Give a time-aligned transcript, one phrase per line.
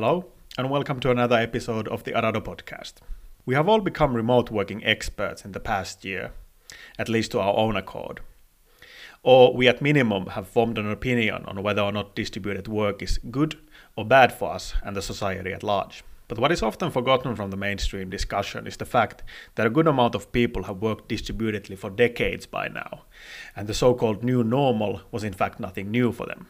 [0.00, 0.26] Hello,
[0.56, 3.00] and welcome to another episode of the Arado podcast.
[3.44, 6.30] We have all become remote working experts in the past year,
[7.00, 8.20] at least to our own accord.
[9.24, 13.18] Or we at minimum have formed an opinion on whether or not distributed work is
[13.32, 13.58] good
[13.96, 16.04] or bad for us and the society at large.
[16.28, 19.24] But what is often forgotten from the mainstream discussion is the fact
[19.56, 23.02] that a good amount of people have worked distributedly for decades by now,
[23.56, 26.46] and the so called new normal was in fact nothing new for them.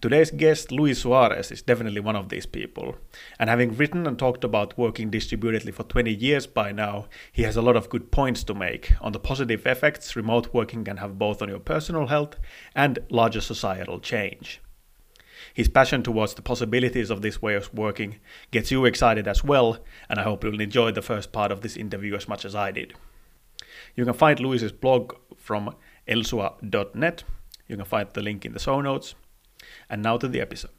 [0.00, 2.96] Today's guest, Luis Suarez, is definitely one of these people.
[3.38, 7.54] And having written and talked about working distributedly for 20 years by now, he has
[7.54, 11.18] a lot of good points to make on the positive effects remote working can have
[11.18, 12.36] both on your personal health
[12.74, 14.62] and larger societal change.
[15.52, 19.80] His passion towards the possibilities of this way of working gets you excited as well,
[20.08, 22.70] and I hope you'll enjoy the first part of this interview as much as I
[22.70, 22.94] did.
[23.94, 25.74] You can find Luis's blog from
[26.08, 27.24] elsua.net.
[27.68, 29.14] You can find the link in the show notes.
[29.88, 30.70] And now to the episode.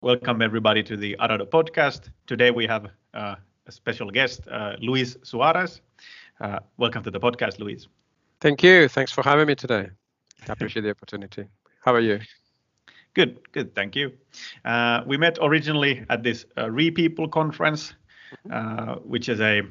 [0.00, 2.10] Welcome everybody to the Arado podcast.
[2.26, 5.80] Today we have uh, a special guest, uh, Luis Suarez.
[6.40, 7.86] Uh, welcome to the podcast, Luis.
[8.40, 8.88] Thank you.
[8.88, 9.90] Thanks for having me today.
[10.48, 11.46] I appreciate the opportunity.
[11.84, 12.20] How are you?
[13.14, 14.12] Good, good, thank you.
[14.64, 17.94] Uh, we met originally at this uh, RePeople conference,
[18.48, 18.52] mm-hmm.
[18.52, 19.62] uh, which is a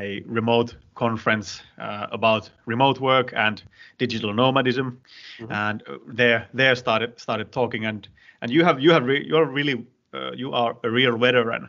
[0.00, 3.62] a remote conference uh, about remote work and
[3.98, 5.00] digital nomadism,
[5.38, 5.52] mm-hmm.
[5.52, 8.08] and uh, there there started started talking and
[8.40, 11.68] and you have you have re- you're really uh, you are a real veteran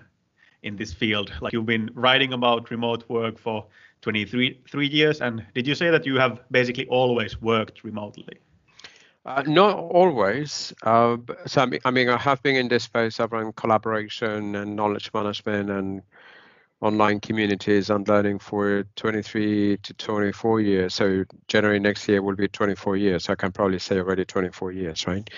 [0.63, 1.31] in this field.
[1.41, 3.65] Like you've been writing about remote work for
[4.01, 8.37] 23 three years, and did you say that you have basically always worked remotely?
[9.23, 10.73] Uh, not always.
[10.81, 14.75] Uh, so I mean, I mean, I have been in this space around collaboration and
[14.75, 16.01] knowledge management and
[16.81, 20.95] online communities and learning for 23 to 24 years.
[20.95, 23.29] So January next year will be 24 years.
[23.29, 25.29] I can probably say already 24 years, right?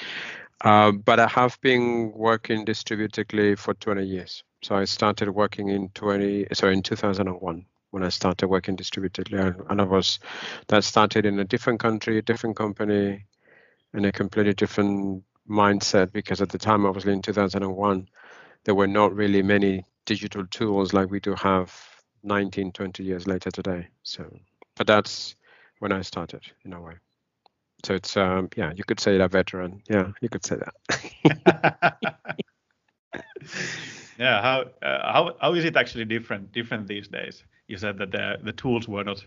[0.61, 4.43] Uh, but I have been working distributedly for 20 years.
[4.61, 9.79] So I started working in 20, sorry, in 2001 when I started working distributedly, and
[9.79, 10.19] I was
[10.67, 13.25] that started in a different country, a different company,
[13.93, 18.07] in a completely different mindset because at the time, obviously in 2001,
[18.63, 21.73] there were not really many digital tools like we do have
[22.23, 23.87] 19, 20 years later today.
[24.03, 24.25] So,
[24.75, 25.35] but that's
[25.79, 26.93] when I started in a way.
[27.85, 29.81] So it's um, yeah, you could say that veteran.
[29.89, 30.73] Yeah, you could say that.
[34.17, 37.43] yeah, how uh, how how is it actually different different these days?
[37.67, 39.25] You said that the the tools were not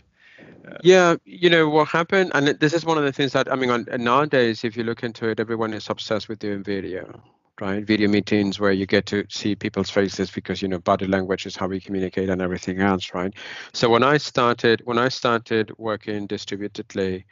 [0.67, 3.55] uh, yeah, you know what happened, and this is one of the things that I
[3.55, 3.69] mean.
[3.69, 7.21] On, nowadays, if you look into it, everyone is obsessed with doing video,
[7.59, 7.83] right?
[7.83, 11.55] Video meetings where you get to see people's faces because you know body language is
[11.55, 13.33] how we communicate and everything else, right?
[13.73, 17.25] So when I started, when I started working distributedly,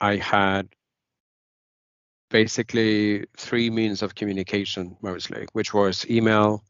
[0.00, 0.68] I had
[2.30, 6.64] basically three means of communication mostly, which was email,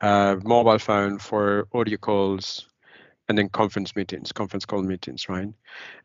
[0.00, 2.68] uh, mobile phone for audio calls,
[3.28, 5.48] and then conference meetings, conference call meetings, right?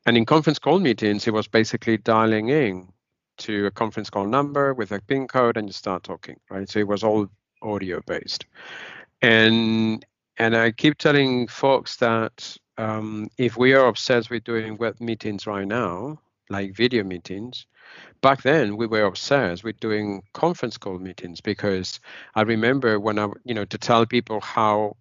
[0.05, 2.87] And in conference call meetings, it was basically dialing in
[3.39, 6.69] to a conference call number with a PIN code and you start talking, right?
[6.69, 7.27] So it was all
[7.61, 8.45] audio based.
[9.21, 10.05] And
[10.37, 15.45] and I keep telling folks that um, if we are obsessed with doing web meetings
[15.45, 16.17] right now,
[16.49, 17.65] like video meetings,
[18.21, 21.99] back then we were obsessed with doing conference call meetings because
[22.35, 24.95] I remember when I, you know, to tell people how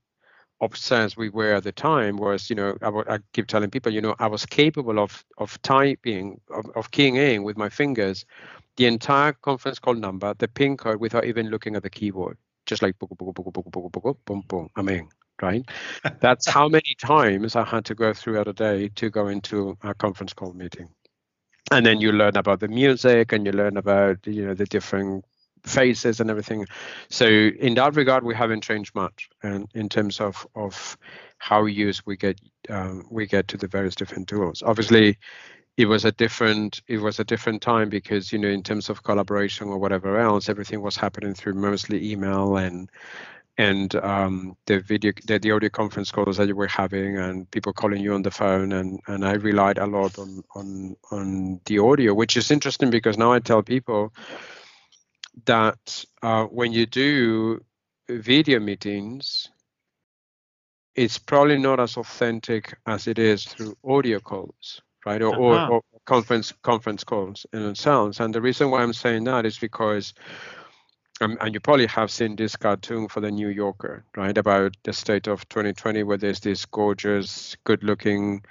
[0.61, 3.93] obsessed we were at the time was, you know, I, w- I keep telling people,
[3.93, 8.25] you know, I was capable of of typing, of, of keying in with my fingers
[8.77, 12.83] the entire conference call number, the pin code, without even looking at the keyboard, just
[12.83, 14.69] like boom, boom, boom, boom, boom, boom, boom, boom.
[14.77, 15.09] I mean,
[15.43, 15.65] right?
[16.21, 19.95] That's how many times I had to go throughout a day to go into a
[19.95, 20.89] conference call meeting
[21.71, 25.25] and then you learn about the music and you learn about you know the different
[25.65, 26.67] faces and everything.
[27.09, 30.97] So in that regard, we haven't changed much, and in terms of of
[31.39, 34.63] how used we get um, we get to the various different tools.
[34.65, 35.19] Obviously,
[35.77, 39.03] it was a different it was a different time because you know in terms of
[39.05, 42.91] collaboration or whatever else, everything was happening through mostly email and
[43.59, 47.73] and um, the video the, the audio conference calls that you were having and people
[47.73, 51.79] calling you on the phone and and I relied a lot on on on the
[51.79, 54.13] audio, which is interesting because now I tell people
[55.45, 57.65] that uh, when you do
[58.09, 59.49] video meetings,
[60.95, 65.23] it's probably not as authentic as it is through audio calls, right?
[65.23, 65.69] Or, uh-huh.
[65.69, 68.21] or, or conference conference calls in themselves.
[68.21, 70.15] And the reason why I'm saying that is because
[71.21, 74.93] um, and you probably have seen this cartoon for the New Yorker, right, about the
[74.93, 78.45] state of 2020, where there's this gorgeous, good-looking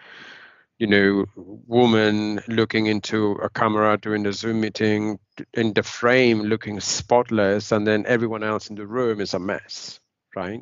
[0.79, 5.19] you know, woman looking into a camera during the Zoom meeting
[5.53, 9.99] in the frame looking spotless, and then everyone else in the room is a mess,
[10.35, 10.61] right?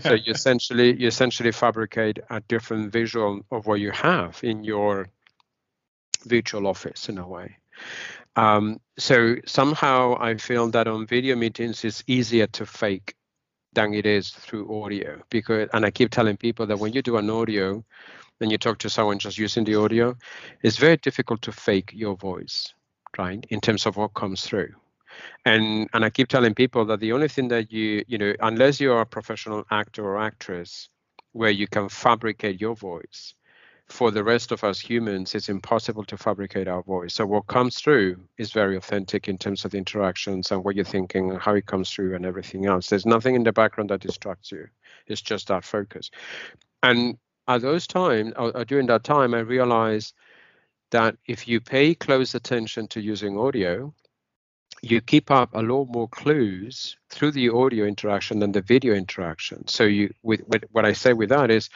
[0.00, 5.08] so you essentially you essentially fabricate a different visual of what you have in your
[6.24, 7.56] virtual office in a way.
[8.36, 13.14] Um, so somehow I feel that on video meetings it's easier to fake
[13.72, 17.18] than it is through audio because and I keep telling people that when you do
[17.18, 17.84] an audio
[18.40, 20.16] and you talk to someone just using the audio,
[20.62, 22.74] it's very difficult to fake your voice,
[23.18, 23.44] right?
[23.50, 24.72] In terms of what comes through.
[25.44, 28.80] And and I keep telling people that the only thing that you, you know, unless
[28.80, 30.88] you're a professional actor or actress
[31.32, 33.34] where you can fabricate your voice,
[33.88, 37.14] for the rest of us humans, it's impossible to fabricate our voice.
[37.14, 40.84] So what comes through is very authentic in terms of the interactions and what you're
[40.84, 42.88] thinking and how it comes through and everything else.
[42.88, 44.66] There's nothing in the background that distracts you.
[45.06, 46.10] It's just that focus.
[46.82, 47.16] And
[47.48, 50.14] at those times, or, uh, or uh, during that time, I realized
[50.90, 53.92] that if you pay close attention to using audio,
[54.82, 59.66] you keep up a lot more clues through the audio interaction than the video interaction.
[59.66, 61.70] So you, with, with what I say with that is,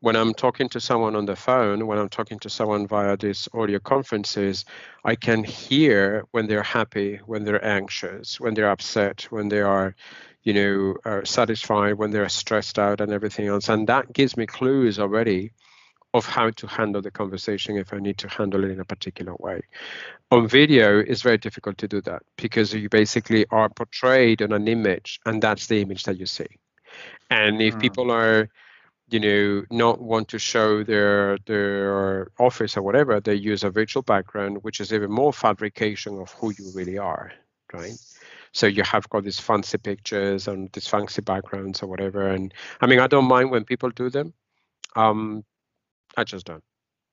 [0.00, 3.48] when I'm talking to someone on the phone, when I'm talking to someone via these
[3.52, 4.64] audio conferences,
[5.04, 9.94] I can hear when they're happy, when they're anxious, when they're upset, when they are,
[10.42, 13.68] you know, uh, satisfied, when they're stressed out, and everything else.
[13.68, 15.52] And that gives me clues already
[16.12, 19.34] of how to handle the conversation if I need to handle it in a particular
[19.38, 19.62] way.
[20.30, 24.66] On video, it's very difficult to do that because you basically are portrayed on an
[24.66, 26.48] image, and that's the image that you see.
[27.30, 27.80] And if mm.
[27.80, 28.48] people are
[29.10, 34.02] you know not want to show their their office or whatever they use a virtual
[34.02, 37.32] background which is even more fabrication of who you really are
[37.72, 37.98] right
[38.52, 42.28] so you have got these fancy pictures and these fancy backgrounds or whatever.
[42.28, 44.32] And i mean i don't mind when people do them.
[44.96, 45.44] Um
[46.16, 46.64] i just don't.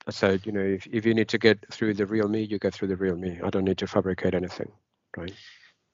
[0.08, 2.60] I said you know if, if you need to get through the real me you
[2.60, 3.40] get through the real me.
[3.44, 4.72] I don't need to fabricate anything
[5.16, 5.34] right?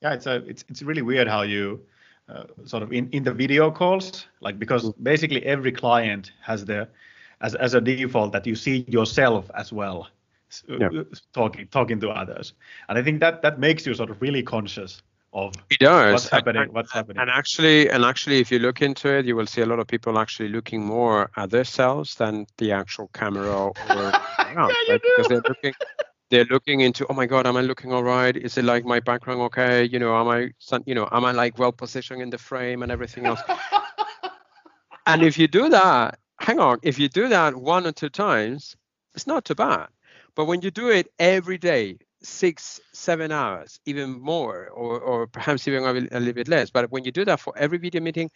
[0.02, 1.82] Yeah it's a it's, it's really weird how you
[2.30, 5.04] uh, sort of in, in the video calls like because mm.
[5.04, 6.88] basically every client has the
[7.42, 10.08] as, as a default that you see yourself as well
[10.68, 10.88] yeah.
[10.88, 11.04] Uh,
[11.34, 12.54] talking talking to others.
[12.88, 15.02] And i think that that makes you sort of really conscious
[15.34, 16.14] of it does.
[16.14, 17.20] what's happening and, what's happening.
[17.20, 19.88] and actually and actually if you look into it you will see a lot of
[19.88, 25.02] people actually looking more at their themselves than the actual camera or yeah, right?
[25.02, 25.74] because they're looking
[26.30, 28.36] they're looking into oh my god am i looking all right?
[28.38, 29.84] Is it like my background okay?
[29.84, 30.52] You know am i
[30.86, 33.42] you know am i like well positioned in the frame and everything else?
[35.06, 38.78] And if you do that hang on if you do that one or two times
[39.16, 39.88] it's not too bad.
[40.36, 45.68] But when you do it every day six seven hours even more or, or perhaps
[45.68, 48.30] even a, a little bit less but when you do that for every video meeting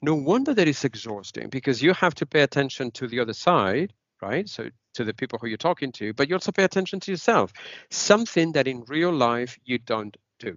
[0.00, 3.92] no wonder that it's exhausting because you have to pay attention to the other side
[4.22, 4.48] right?
[4.48, 7.52] So to the people who you're talking to, but you also pay attention to yourself.
[7.90, 10.56] Something that in real life you don't do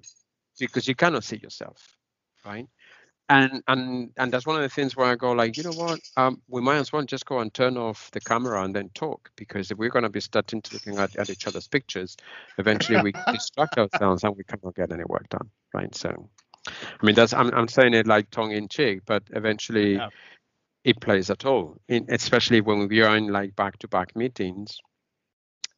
[0.59, 1.97] because you cannot see yourself,
[2.45, 2.67] right?
[3.27, 5.99] And and and that's one of the things where I go like, you know what?
[6.15, 9.31] Um, we might as well just go and turn off the camera and then talk
[9.35, 12.15] because if we're going to be starting to looking at, at each other's pictures,
[12.59, 15.93] eventually we distract ourselves and we cannot get any work done, right?
[15.95, 16.29] So,
[16.67, 19.95] I mean, that's I'm I'm saying it like tongue in cheek, but eventually.
[19.95, 20.09] Yeah
[20.85, 24.77] it plays at all, in, especially when we are in like back-to-back meetings.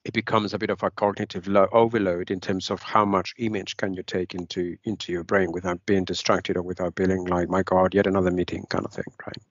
[0.07, 3.75] It becomes a bit of a cognitive lo- overload in terms of how much image
[3.75, 7.61] can you take into into your brain without being distracted or without being like, my
[7.61, 9.43] God, yet another meeting kind of thing, right?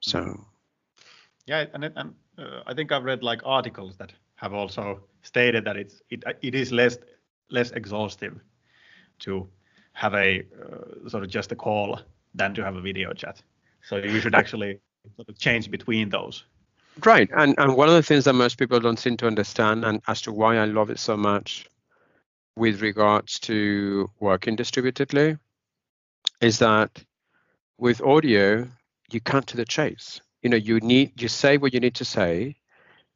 [0.00, 0.18] So.
[0.18, 0.42] Mm-hmm.
[1.46, 5.76] Yeah, and, and uh, I think I've read like articles that have also stated that
[5.76, 6.98] it's it it is less
[7.50, 8.38] less exhaustive
[9.20, 9.48] to
[9.94, 11.98] have a uh, sort of just a call
[12.34, 13.42] than to have a video chat.
[13.82, 14.80] So you should actually
[15.16, 16.44] sort of change between those.
[17.04, 17.30] Right.
[17.34, 20.20] And and one of the things that most people don't seem to understand and as
[20.22, 21.66] to why I love it so much
[22.56, 25.38] with regards to working distributedly
[26.40, 27.02] is that
[27.78, 28.68] with audio
[29.10, 30.20] you cut to the chase.
[30.42, 32.56] You know, you need you say what you need to say,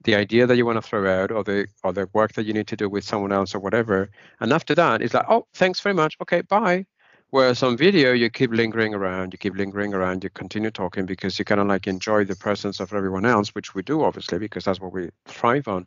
[0.05, 2.55] the idea that you want to throw out or the or the work that you
[2.55, 4.11] need to do with someone else or whatever.
[4.41, 6.17] And after that, it's like, oh, thanks very much.
[6.23, 6.87] Okay, bye.
[7.37, 11.39] Whereas on video, you keep lingering around, you keep lingering around, you continue talking because
[11.39, 14.65] you kind of like enjoy the presence of everyone else, which we do obviously because
[14.65, 15.85] that's what we thrive on.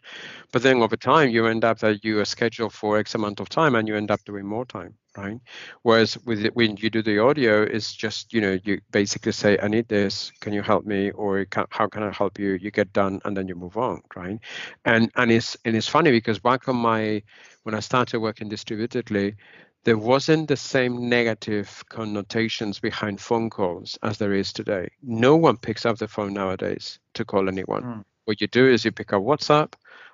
[0.52, 3.50] But then over time, you end up that you are scheduled for X amount of
[3.50, 5.40] time and you end up doing more time, right?
[5.82, 9.58] Whereas with it, when you do the audio, it's just you know you basically say,
[9.60, 10.32] "I need this.
[10.42, 13.48] Can you help me?" or "How can I help you?" You get done and then
[13.48, 14.38] you move on, right?
[14.86, 17.24] And and it's and it's funny because back on my
[17.64, 19.36] when I started working distributedly
[19.84, 24.90] there wasn't the same negative connotations behind phone calls as there is today.
[25.02, 27.84] No one picks up the phone nowadays to call anyone.
[27.84, 28.04] Mm.
[28.26, 29.74] What you do is you pick up WhatsApp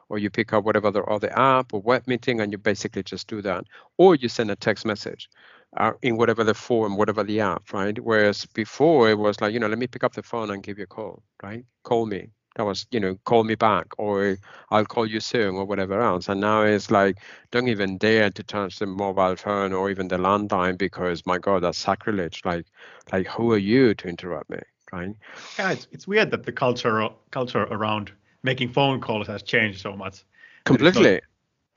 [0.09, 3.27] or you pick up whatever the other app or web meeting and you basically just
[3.27, 3.65] do that.
[3.97, 5.29] Or you send a text message
[5.77, 7.97] uh, in whatever the form, whatever the app, right?
[7.99, 10.77] Whereas before it was like, you know, let me pick up the phone and give
[10.77, 11.65] you a call, right?
[11.83, 12.29] Call me.
[12.55, 14.37] That was, you know, call me back or
[14.71, 16.29] I'll call you soon or whatever else.
[16.29, 17.17] And now it's like,
[17.51, 21.63] don't even dare to touch the mobile phone or even the landline because my God,
[21.63, 22.41] that's sacrilege.
[22.45, 22.65] Like,
[23.11, 24.59] like who are you to interrupt me,
[24.91, 25.15] right?
[25.59, 28.11] Yeah, it's, it's weird that the culture culture around
[28.43, 30.23] making phone calls has changed so much.
[30.63, 31.21] Completely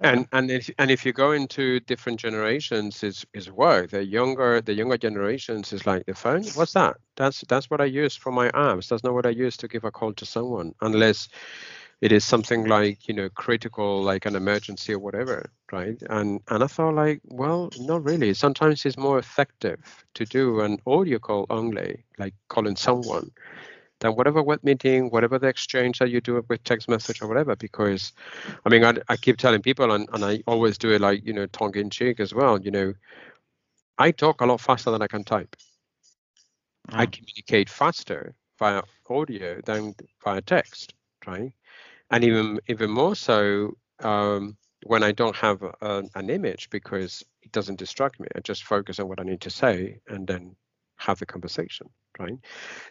[0.00, 3.90] and and if and if you go into different generations it's is work.
[3.90, 6.45] The younger the younger generations is like the phone.
[6.55, 6.97] What's that?
[7.17, 8.88] That's that's what i use for my apps.
[8.88, 11.28] That's not what i use to give a call to someone unless
[12.00, 16.00] it is something like you know critical like an emergency or whatever right?
[16.09, 18.35] And and i thought like well not really.
[18.35, 19.81] Sometimes it's more effective
[20.14, 23.31] to do an audio call only like calling someone
[24.00, 27.57] than whatever web meeting, whatever the exchange that you do with text message or whatever.
[27.57, 28.12] Because,
[28.64, 31.33] I mean, I, I keep telling people, and, and I always do it like, you
[31.33, 32.95] know, tongue in cheek as well, you know,
[33.99, 35.57] I talk a lot faster than I can type.
[36.90, 36.99] Mm.
[36.99, 40.95] I communicate faster via audio than via text,
[41.26, 41.52] right?
[42.11, 47.52] And even even more so um, when I don't have a, an image because it
[47.52, 48.28] doesn't distract me.
[48.35, 50.57] I just focus on what I need to say and then
[50.99, 51.88] have the conversation
[52.19, 52.38] right?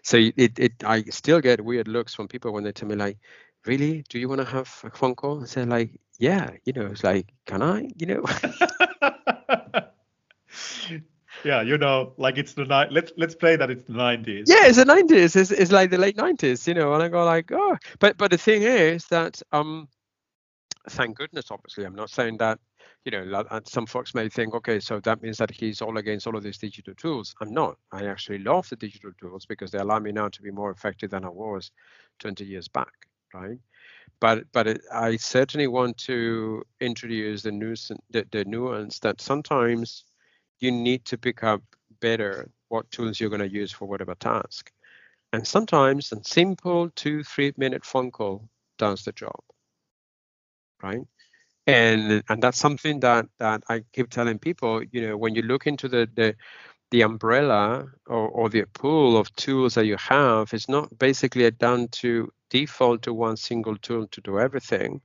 [0.04, 3.18] So it, it i still get weird looks from people when they tell me like
[3.66, 4.04] really?
[4.10, 5.40] Do you want to have a phone call?
[5.40, 7.88] And say like yeah you know it's like can i?
[7.98, 8.26] You know?
[11.44, 14.66] Yeah you know like it's the night let's let's play that it's the 90s yeah
[14.66, 17.52] it's the 90s it's, it's like the late 90s you know and i go like
[17.52, 17.78] oh.
[18.00, 19.88] But but the thing is that um
[20.90, 22.60] thank goodness obviously i'm not saying that
[23.06, 26.36] you know, some folks may think, okay, so that means that he's all against all
[26.36, 27.36] of these digital tools.
[27.42, 27.78] I'm not.
[27.92, 31.12] I actually love the digital tools because they allow me now to be more effective
[31.12, 31.72] than I was
[32.20, 33.60] 20 years back, right?
[34.20, 40.06] But but it, I certainly want to introduce the nuance, the, the nuance that sometimes
[40.60, 41.62] you need to pick up
[42.02, 44.72] better what tools you're going to use for whatever task.
[45.34, 49.40] And sometimes a simple two, three minute phone call does the job,
[50.82, 51.02] right?
[51.68, 54.84] And and that's something that that I keep telling people.
[54.92, 56.36] You know, when you look into the the
[56.92, 61.90] the umbrella or, or the pool of tools that you have, it's not basically done
[61.90, 65.02] to default to one single tool to do everything,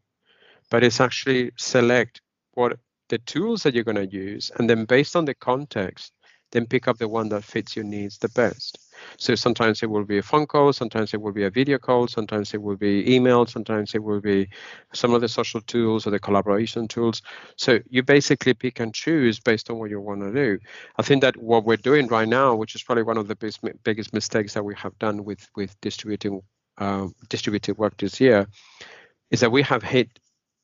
[0.71, 2.21] but it's actually select
[2.55, 2.79] what
[3.09, 6.13] the tools that you're going to use, and then based on the context,
[6.53, 8.79] then pick up the one that fits your needs the best.
[9.17, 12.07] So sometimes it will be a phone call, sometimes it will be a video call,
[12.07, 14.49] sometimes it will be email, sometimes it will be
[14.93, 17.23] some of the social tools or the collaboration tools.
[17.57, 20.59] So you basically pick and choose based on what you want to do.
[20.99, 23.61] I think that what we're doing right now, which is probably one of the biggest,
[23.83, 26.43] biggest mistakes that we have done with with distributing
[26.79, 28.47] uh, distributed work this year,
[29.31, 30.19] is that we have hit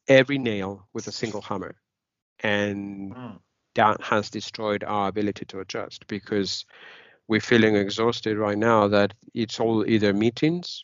[0.06, 1.74] every nail with a single hammer,
[2.40, 3.38] and mm.
[3.78, 6.66] That has destroyed our ability to adjust because
[7.28, 10.82] we're feeling exhausted right now that it's all either meetings,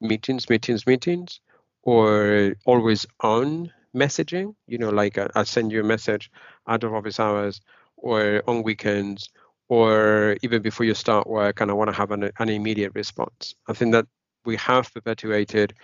[0.00, 1.40] meetings, meetings, meetings,
[1.82, 4.54] or always on messaging.
[4.68, 6.30] You know, like I, I send you a message
[6.68, 7.60] out of office hours
[7.96, 9.28] or on weekends
[9.68, 13.56] or even before you start work and I want to have an, an immediate response.
[13.68, 14.06] I think that
[14.44, 15.74] we have perpetuated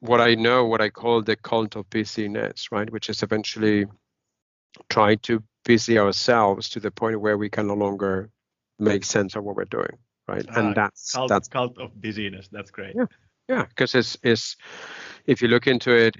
[0.00, 2.90] what I know, what I call the cult of busyness, right?
[2.92, 3.86] Which is eventually
[4.88, 8.30] trying to busy ourselves to the point where we can no longer
[8.78, 10.44] make sense of what we're doing, right?
[10.48, 12.48] Ah, and that's cult, that's cult of busyness.
[12.48, 12.94] That's great.
[12.96, 13.06] Yeah,
[13.48, 14.56] yeah, because it's it's
[15.26, 16.16] if you look into it,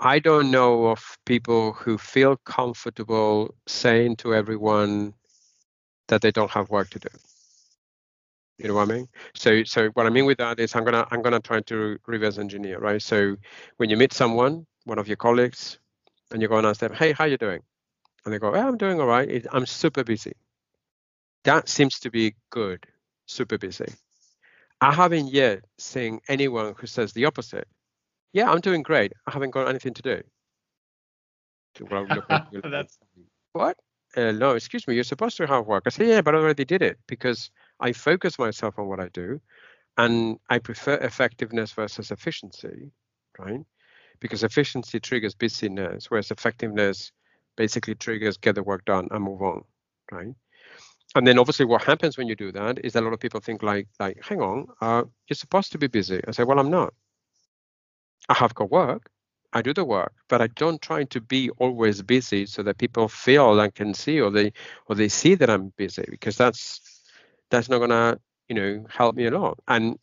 [0.00, 5.14] I don't know of people who feel comfortable saying to everyone
[6.08, 7.08] that they don't have work to do.
[8.58, 9.08] You know what I mean?
[9.34, 12.38] So so what I mean with that is I'm gonna I'm gonna try to reverse
[12.38, 13.02] engineer, right?
[13.02, 13.36] So
[13.78, 15.78] when you meet someone, one of your colleagues,
[16.34, 17.62] and you go and ask them, hey, how you doing?
[18.26, 19.46] And they go, oh, I'm doing all right.
[19.52, 20.34] I'm super busy
[21.44, 22.86] that seems to be good,
[23.26, 23.92] super busy.
[24.80, 27.68] I haven't yet seen anyone who says the opposite.
[28.32, 29.12] Yeah, I'm doing great.
[29.26, 30.22] I haven't got anything to do.
[32.64, 32.98] That's
[33.52, 33.76] what?
[34.16, 34.94] Uh, no, excuse me.
[34.94, 35.84] You're supposed to have work.
[35.86, 37.50] I say, yeah, but I already did it because
[37.80, 39.40] I focus myself on what I do,
[39.96, 42.92] and I prefer effectiveness versus efficiency,
[43.38, 43.60] right?
[44.20, 47.12] Because efficiency triggers busyness, whereas effectiveness
[47.56, 49.64] basically triggers get the work done and move on,
[50.10, 50.34] right?
[51.14, 53.62] and then obviously what happens when you do that is a lot of people think
[53.62, 56.20] like like hang on uh, you're supposed to be busy.
[56.26, 56.92] I say well i'm not.
[58.28, 59.10] I have got work.
[59.52, 63.06] I do the work but i don't try to be always busy so that people
[63.06, 64.52] feel and can see or they
[64.88, 66.80] or they see that i'm busy because that's
[67.50, 68.18] that's not gonna
[68.48, 69.96] you know help me a lot and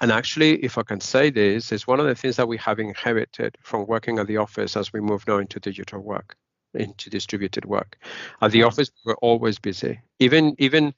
[0.00, 2.78] and actually, if I can say this, is one of the things that we have
[2.78, 6.36] inherited from working at the office as we move now into digital work,
[6.74, 7.98] into distributed work.
[8.40, 10.00] At the office, we were always busy.
[10.18, 10.94] Even even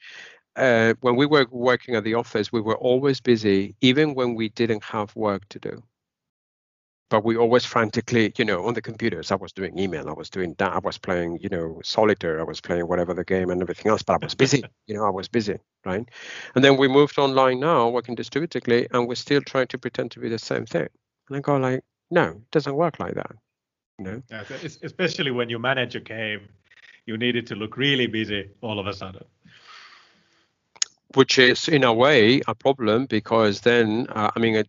[0.57, 4.49] uh, when we were working at the office, we were always busy, even when we
[4.50, 5.83] didn't have work to do
[7.08, 9.30] but we always frantically, you know, on the computers.
[9.30, 12.44] I was doing email, I was doing that, I was playing, you know, solitaire, I
[12.44, 15.10] was playing whatever the game and everything else, but I was busy, you know, I
[15.10, 16.08] was busy, right?
[16.54, 20.20] And then we moved online now, working distributedly, and we're still trying to pretend to
[20.20, 20.88] be the same thing.
[21.28, 23.32] And I go like, no, it doesn't work like that.
[23.98, 24.22] You know?
[24.30, 24.44] Yeah,
[24.82, 26.48] especially when your manager came,
[27.06, 29.25] you needed to look really busy all of a sudden
[31.14, 34.62] which is in a way a problem because then uh, I mean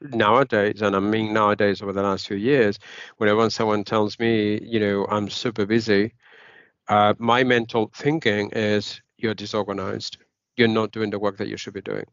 [0.00, 2.78] nowadays and I mean nowadays over the last few years
[3.18, 6.12] whenever someone tells me you know I'm super busy
[6.88, 10.18] uh, my mental thinking is you're disorganized.
[10.56, 12.04] You're not doing the work that you should be doing.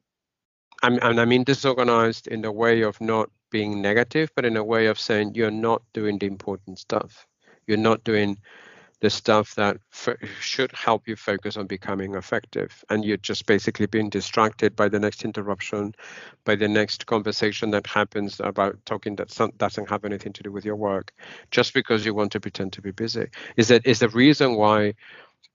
[0.84, 4.88] And I mean disorganized in the way of not being negative but in a way
[4.88, 7.28] of saying you're not doing the important stuff.
[7.68, 8.38] You're not doing
[9.02, 12.84] the stuff that f- should help you focus on becoming effective.
[12.90, 15.94] And you're just basically being distracted by the next interruption
[16.46, 20.52] by the next conversation that happens about talking that some, doesn't have anything to do
[20.52, 21.14] with your work
[21.52, 23.28] just because you want to pretend to be busy.
[23.58, 24.94] Is that is the reason why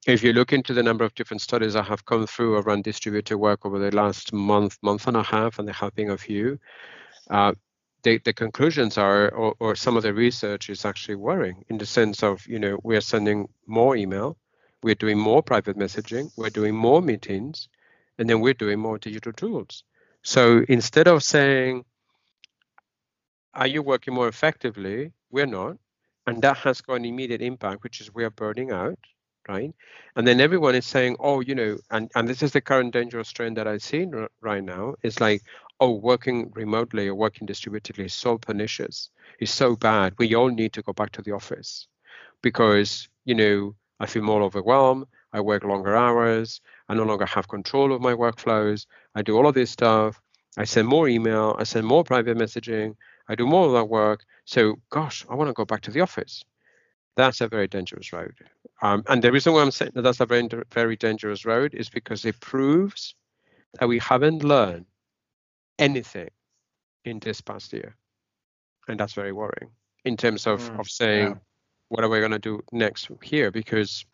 [0.06, 3.38] if you look into the number of different studies that have come through around distributed
[3.38, 6.58] work over the last month month and a half and have been a few
[7.30, 7.52] uh,
[8.02, 11.86] the, the conclusions are, or, or some of the research is actually worrying in the
[11.86, 14.36] sense of, you know, we are sending more email,
[14.82, 17.68] we're doing more private messaging, we're doing more meetings,
[18.18, 19.84] and then we're doing more digital tools.
[20.22, 21.84] So instead of saying,
[23.54, 25.12] are you working more effectively?
[25.30, 25.78] We're not.
[26.26, 28.98] And that has got an immediate impact, which is we are burning out,
[29.48, 29.72] right?
[30.14, 33.30] And then everyone is saying, oh, you know, and, and this is the current dangerous
[33.30, 34.06] trend that I see
[34.40, 34.94] right now.
[35.02, 35.42] It's like,
[35.80, 40.14] oh, working remotely or working distributedly is so pernicious, is so bad.
[40.18, 41.88] We all need to go back to the office
[42.42, 45.06] because, you know, I feel more overwhelmed.
[45.32, 46.60] I work longer hours.
[46.88, 48.86] I no longer have control of my workflows.
[49.14, 50.20] I do all of this stuff.
[50.56, 51.56] I send more email.
[51.58, 52.96] I send more private messaging.
[53.28, 54.24] I do more of that work.
[54.44, 56.42] So, gosh, I want to go back to the office.
[57.16, 58.34] That's a very dangerous road.
[58.82, 61.88] Um, and the reason why I'm saying that that's a very, very dangerous road is
[61.88, 63.14] because it proves
[63.78, 64.86] that we haven't learned
[65.78, 66.30] anything
[67.04, 67.96] in this past year.
[68.88, 69.70] And that's very worrying
[70.04, 71.34] in terms of, mm, of saying, yeah.
[71.88, 73.50] what are we going to do next here?
[73.50, 74.04] Because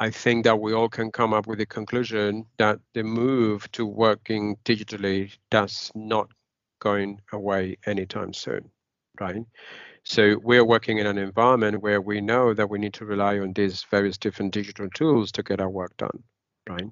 [0.00, 3.84] I think that we all can come up with the conclusion that the move to
[3.84, 6.28] working digitally does not
[6.80, 8.70] going away anytime soon,
[9.20, 9.42] right?
[10.04, 13.52] So we're working in an environment where we know that we need to rely on
[13.52, 16.22] these various different digital tools to get our work done,
[16.68, 16.88] right?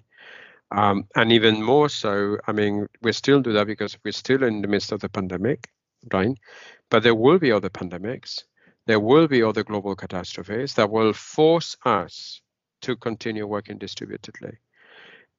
[0.70, 4.62] Um, and even more so, I mean, we still do that because we're still in
[4.62, 5.68] the midst of the pandemic,
[6.12, 6.36] right?
[6.90, 8.42] But there will be other pandemics.
[8.86, 12.40] There will be other global catastrophes that will force us
[12.82, 14.58] to continue working distributedly.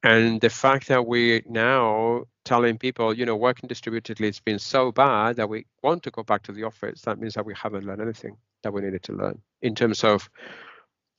[0.04, 4.92] And the fact that we're now telling people, you know, working distributedly has been so
[4.92, 7.86] bad that we want to go back to the office, that means that we haven't
[7.86, 10.30] learned anything that we needed to learn in terms of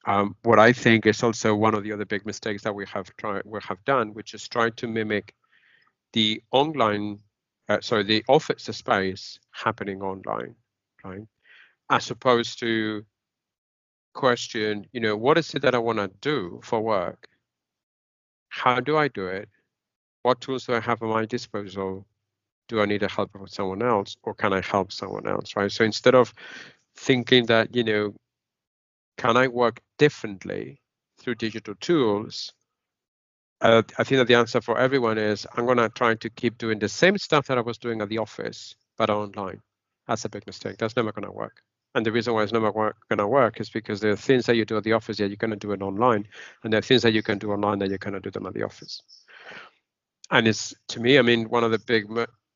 [0.06, 3.14] um, what I think is also one of the other big mistakes that we have
[3.16, 5.34] tried, we have done, which is trying to mimic
[6.12, 7.18] the online,
[7.68, 10.54] uh, sorry, the office space happening online,
[11.04, 11.26] right?
[11.90, 13.04] As opposed to
[14.14, 17.28] question, you know, what is it that I want to do for work?
[18.48, 19.48] How do I do it?
[20.22, 22.06] What tools do I have at my disposal?
[22.68, 25.70] Do I need the help of someone else, or can I help someone else, right?
[25.70, 26.34] So instead of
[26.96, 28.14] thinking that, you know,
[29.18, 30.80] can I work differently
[31.18, 32.52] through digital tools?
[33.60, 36.56] Uh, I think that the answer for everyone is I'm going to try to keep
[36.56, 39.60] doing the same stuff that I was doing at the office, but online.
[40.06, 40.78] That's a big mistake.
[40.78, 41.60] That's never going to work.
[41.94, 44.54] And the reason why it's never going to work is because there are things that
[44.54, 46.28] you do at the office, yeah, you're going to do it online,
[46.62, 48.54] and there are things that you can do online that going to do them at
[48.54, 49.02] the office.
[50.30, 52.06] And it's to me, I mean, one of the big,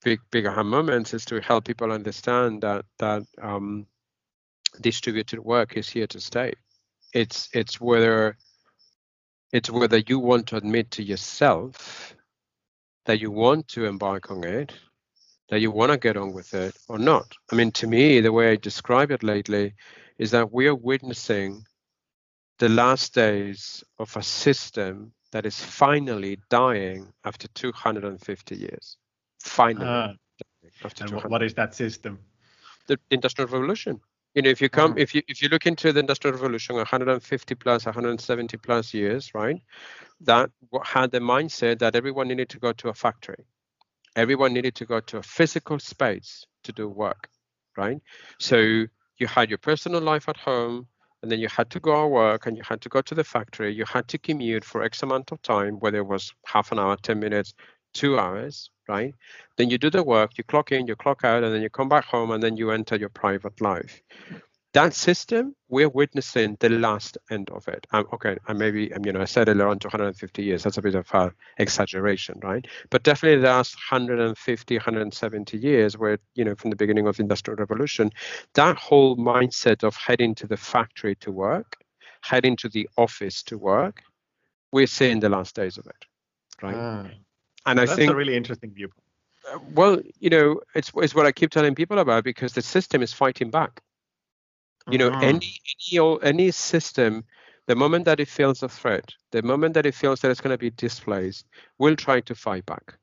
[0.04, 3.86] big, big aha moments is to help people understand that that um,
[4.82, 6.52] distributed work is here to stay.
[7.12, 8.36] It's it's whether
[9.52, 12.14] it's whether you want to admit to yourself
[13.04, 14.72] that you want to embark on it,
[15.48, 17.34] that you want to get on with it or not.
[17.50, 19.74] I mean, to me, the way I describe it lately
[20.18, 21.64] is that we are witnessing
[22.58, 28.96] the last days of a system that is finally dying after 250 years.
[29.40, 29.86] Finally.
[29.86, 30.12] Uh,
[30.84, 32.18] after and what is that system?
[32.86, 34.00] The Industrial Revolution
[34.34, 37.54] you know if you come if you if you look into the industrial revolution 150
[37.56, 39.62] plus 170 plus years right
[40.20, 40.50] that
[40.84, 43.44] had the mindset that everyone needed to go to a factory
[44.14, 47.30] Everyone needed to go to a physical space to do work,
[47.78, 47.98] right?
[48.38, 50.86] So you had your personal life at home,
[51.22, 53.24] and then you had to go to work and you had to go to the
[53.24, 53.72] factory.
[53.72, 56.96] You had to commute for X amount of time, whether it was half an hour,
[56.96, 57.54] 10 minutes,
[57.92, 59.14] two hours, right?
[59.56, 61.88] Then you do the work, you clock in, you clock out, and then you come
[61.88, 64.02] back home and then you enter your private life.
[64.74, 67.86] That system we're witnessing the last end of it.
[67.92, 70.82] Um, okay and maybe um, you know i said earlier on 250 years that's a
[70.82, 72.66] bit of an exaggeration right?
[72.88, 77.22] But definitely the last 150 170 years where you know from the beginning of the
[77.22, 78.10] industrial revolution
[78.54, 81.76] that whole mindset of heading to the factory to work
[82.22, 84.02] heading to the office to work
[84.72, 86.06] we're seeing the last days of it
[86.62, 86.76] right?
[86.76, 87.04] Ah,
[87.66, 89.04] and i think a really interesting viewpoint.
[89.52, 93.02] uh, well you know it's, it's what i keep telling people about because the system
[93.02, 93.82] is fighting back
[94.90, 95.20] you know, uh-huh.
[95.24, 95.60] any
[95.92, 97.24] any any system,
[97.66, 100.54] the moment that it feels a threat, the moment that it feels that it's going
[100.54, 101.46] to be displaced,
[101.78, 102.98] will try to fight back.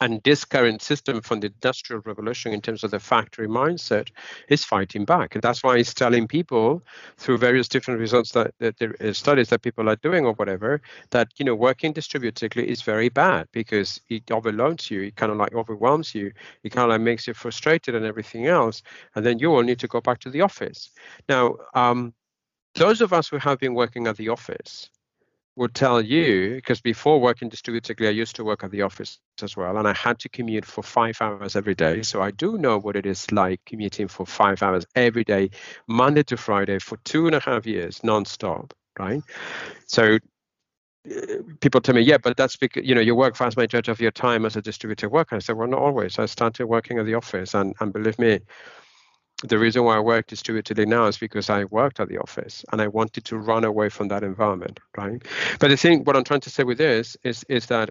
[0.00, 4.10] And this current system from the industrial revolution, in terms of the factory mindset,
[4.48, 5.34] is fighting back.
[5.34, 6.82] And that's why it's telling people
[7.16, 10.82] through various different results that, that there is studies that people are doing or whatever,
[11.10, 15.38] that you know working distributedly is very bad because it overloads you, it kind of
[15.38, 16.30] like overwhelms you,
[16.62, 18.82] it kind of like makes you frustrated and everything else,
[19.14, 20.90] and then you will need to go back to the office.
[21.28, 22.12] Now, um,
[22.74, 24.90] those of us who have been working at the office
[25.56, 29.56] would tell you because before working distributedly, I used to work at the office as
[29.56, 32.02] well, and I had to commute for five hours every day.
[32.02, 35.50] So I do know what it is like commuting for five hours every day,
[35.86, 38.72] Monday to Friday, for two and a half years, nonstop.
[38.98, 39.22] Right.
[39.86, 40.18] So
[41.10, 44.00] uh, people tell me, yeah, but that's because you know you work vast majority of
[44.00, 45.36] your time as a distributor worker.
[45.36, 46.18] I said, well, not always.
[46.18, 48.40] I started working at the office, and and believe me,
[49.44, 52.80] the reason why I work distributedly now is because I worked at the office and
[52.80, 55.22] I wanted to run away from that environment, right?
[55.60, 57.90] But the thing, what I'm trying to say with this is is that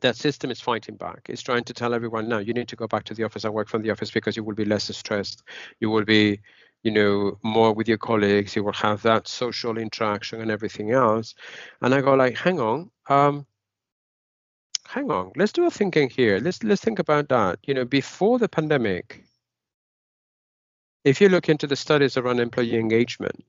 [0.00, 1.26] that system is fighting back.
[1.28, 3.54] It's trying to tell everyone, no, you need to go back to the office and
[3.54, 5.42] work from the office because you will be less stressed.
[5.80, 6.40] You will be,
[6.82, 8.56] you know, more with your colleagues.
[8.56, 11.34] You will have that social interaction and everything else.
[11.80, 13.46] And I go like, hang on, um,
[14.86, 16.38] hang on, let's do a thinking here.
[16.38, 17.58] Let's let's think about that.
[17.64, 19.24] You know, before the pandemic,
[21.04, 23.44] if you look into the studies around employee engagement,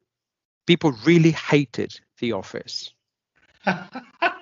[0.65, 2.91] people really hated the office.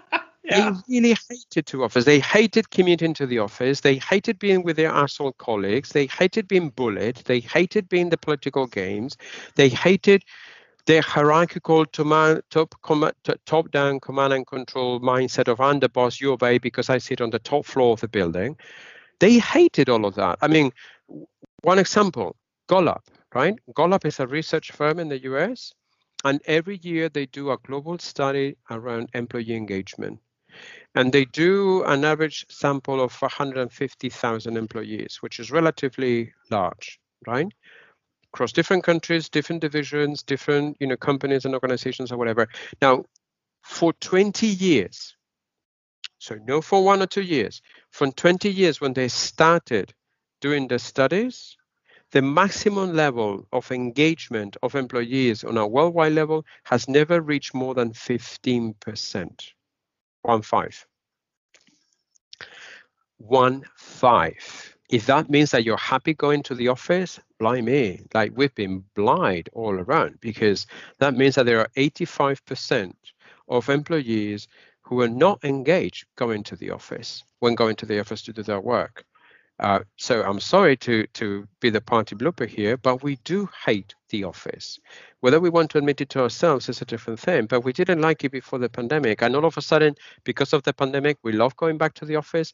[0.43, 0.71] yeah.
[0.87, 2.05] They really hated to office.
[2.05, 3.81] They hated commuting to the office.
[3.81, 5.89] They hated being with their asshole colleagues.
[5.89, 7.17] They hated being bullied.
[7.25, 9.17] They hated being the political games.
[9.55, 10.23] They hated
[10.87, 12.75] their hierarchical top,
[13.45, 17.21] top down command and control mindset of I'm the boss, you obey because I sit
[17.21, 18.57] on the top floor of the building.
[19.19, 20.39] They hated all of that.
[20.41, 20.71] I mean,
[21.61, 22.35] one example
[22.67, 23.03] Gallup,
[23.35, 23.55] right?
[23.75, 25.73] Gallup is a research firm in the US,
[26.23, 30.19] and every year they do a global study around employee engagement.
[30.95, 37.47] And they do an average sample of 150,000 employees, which is relatively large, right?
[38.33, 42.47] Across different countries, different divisions, different you know companies and organizations or whatever.
[42.81, 43.05] Now,
[43.63, 45.15] for 20 years,
[46.17, 47.61] so no for one or two years,
[47.91, 49.93] from 20 years when they started
[50.39, 51.57] doing the studies,
[52.11, 57.73] the maximum level of engagement of employees on a worldwide level has never reached more
[57.73, 59.53] than 15%.
[60.23, 60.85] One five.
[63.17, 64.75] One five.
[64.89, 69.49] If that means that you're happy going to the office, blimey, like we've been blind
[69.53, 70.67] all around because
[70.99, 72.93] that means that there are 85%
[73.47, 74.47] of employees
[74.81, 78.43] who are not engaged going to the office when going to the office to do
[78.43, 79.05] their work.
[79.61, 83.93] Uh, so I'm sorry to to be the party blooper here, but we do hate
[84.09, 84.79] the office.
[85.19, 88.01] Whether we want to admit it to ourselves is a different thing, but we didn't
[88.01, 89.21] like it before the pandemic.
[89.21, 92.15] And all of a sudden, because of the pandemic, we love going back to the
[92.15, 92.51] office.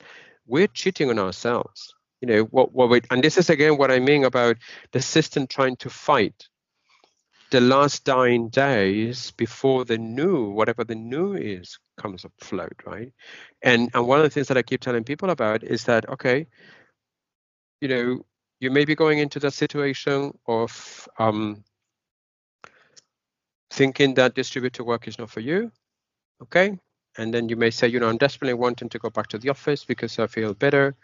[0.47, 1.95] We're cheating on ourselves.
[2.19, 4.57] You know, what, what we, and this is again what I mean about
[4.91, 6.49] the system trying to fight
[7.51, 13.13] the last dying days before the new, whatever the new is, comes afloat, right?
[13.61, 16.47] And and one of the things that I keep telling people about is that okay,
[17.81, 18.25] you know,
[18.59, 21.63] you may be going into that situation of um,
[23.69, 25.71] thinking that distributor work is not for you,
[26.41, 26.79] okay?
[27.17, 29.49] And then you may say, you know, I'm desperately wanting to go back to the
[29.49, 30.95] office because I feel better.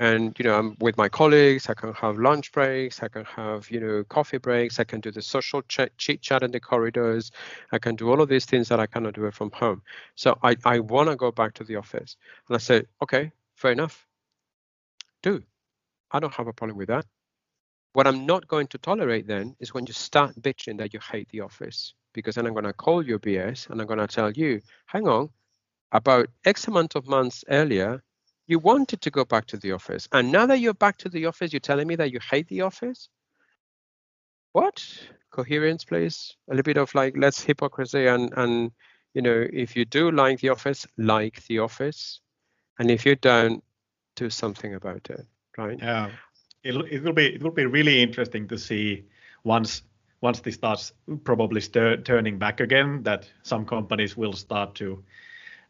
[0.00, 3.68] And, you know, I'm with my colleagues, I can have lunch breaks, I can have,
[3.68, 7.32] you know, coffee breaks, I can do the social ch- chit chat in the corridors,
[7.72, 9.82] I can do all of these things that I cannot do it from home.
[10.14, 12.16] So I, I want to go back to the office.
[12.48, 14.06] And I say, okay, fair enough.
[15.22, 15.42] Do
[16.10, 17.06] I don't have a problem with that.
[17.92, 21.28] What I'm not going to tolerate then is when you start bitching that you hate
[21.30, 24.30] the office, because then I'm going to call you BS and I'm going to tell
[24.30, 25.30] you, hang on,
[25.92, 28.02] about X amount of months earlier,
[28.48, 30.08] You wanted to go back to the office.
[30.10, 32.62] And now that you're back to the office, you're telling me that you hate the
[32.62, 33.10] office?
[34.52, 34.82] What?
[35.30, 36.34] Coherence, please.
[36.48, 38.72] A little bit of like less hypocrisy and and
[39.14, 42.20] you know, if you do like the office, like the office.
[42.78, 43.62] And if you don't,
[44.16, 45.26] do something about it.
[45.58, 45.78] Right.
[45.78, 46.10] Yeah.
[46.62, 49.04] It'll, it will be it will be really interesting to see
[49.44, 49.82] once
[50.20, 50.92] once this starts
[51.24, 55.02] probably stir, turning back again that some companies will start to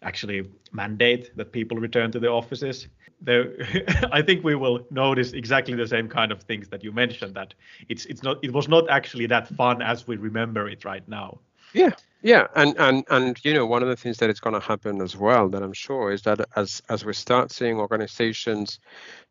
[0.02, 2.88] actually mandate that people return to the offices.
[3.20, 3.54] There,
[4.12, 7.34] I think we will notice exactly the same kind of things that you mentioned.
[7.34, 7.54] That
[7.88, 11.40] it's it's not it was not actually that fun as we remember it right now.
[11.72, 14.66] Yeah, yeah, and and and you know one of the things that is going to
[14.66, 18.80] happen as well that I'm sure is that as as we start seeing organizations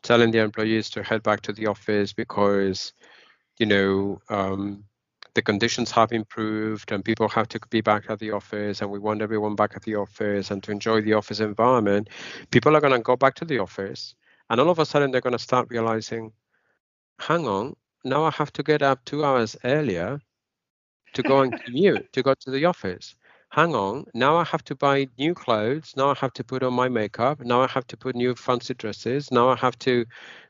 [0.04, 2.94] telling their employees to head back to the office because
[3.60, 4.86] you know um,
[5.34, 9.00] the conditions have improved and people have to be back at the office and we
[9.00, 12.10] want everyone back at the office and to enjoy the office environment
[12.52, 14.16] people are going to go back to the office
[14.50, 16.32] and all of a sudden they're going to start realizing
[17.20, 20.20] hang on now i have to get up two hours earlier
[21.14, 23.16] to go and commute to go to the office
[23.50, 26.74] hang on now i have to buy new clothes now i have to put on
[26.74, 30.06] my makeup now i have to put new fancy dresses now i have to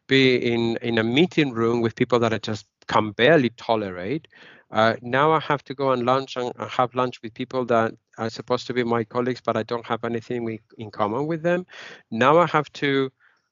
[0.07, 4.27] be in in a meeting room with people that i just can barely tolerate
[4.71, 8.29] uh, now I have to go and lunch and have lunch with people that are
[8.29, 11.65] supposed to be my colleagues, but I don't have anything in common with them.
[12.11, 13.09] Now I have to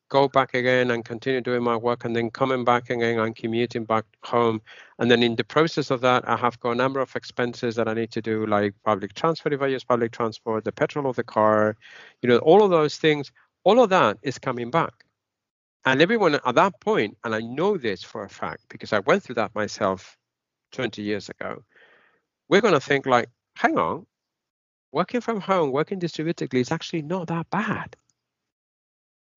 [0.09, 3.85] go back again and continue doing my work and then coming back again and commuting
[3.85, 4.61] back home.
[4.99, 7.87] And then in the process of that, I have got a number of expenses that
[7.87, 11.15] I need to do, like public transport if I use public transport, the petrol of
[11.15, 11.75] the car,
[12.21, 13.31] you know, all of those things,
[13.63, 14.93] all of that is coming back.
[15.85, 19.23] And everyone at that point, and I know this for a fact because I went
[19.23, 20.17] through that myself
[20.71, 21.63] 20 years ago,
[22.47, 24.05] we're going to think like, hang on,
[24.91, 27.95] working from home, working distributedly is actually not that bad.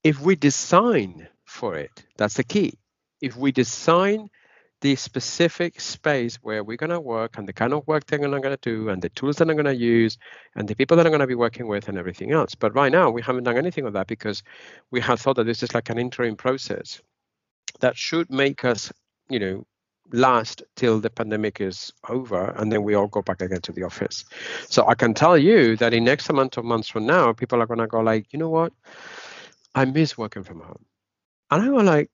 [0.05, 2.75] If we design for it, that's the key.
[3.21, 4.29] If we design
[4.81, 8.31] the specific space where we're going to work and the kind of work that I'm
[8.31, 10.19] going to do and the tools that I'm going to use
[10.55, 12.55] and the people that I'm going to be working with and everything else.
[12.55, 14.43] But right now, we haven't done anything of that because
[14.93, 17.03] we have thought that this is like an interim process
[17.81, 18.93] that should make us,
[19.29, 19.67] you know,
[20.13, 23.83] last till the pandemic is over and then we all go back again to the
[23.83, 24.25] office
[24.67, 27.67] so i can tell you that in next amount of months from now people are
[27.67, 28.73] going to go like you know what
[29.75, 30.85] i miss working from home
[31.51, 32.11] and i was like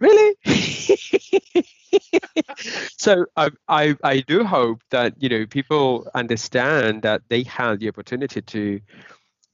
[0.00, 0.36] really
[2.96, 7.88] so I, I i do hope that you know people understand that they have the
[7.88, 8.80] opportunity to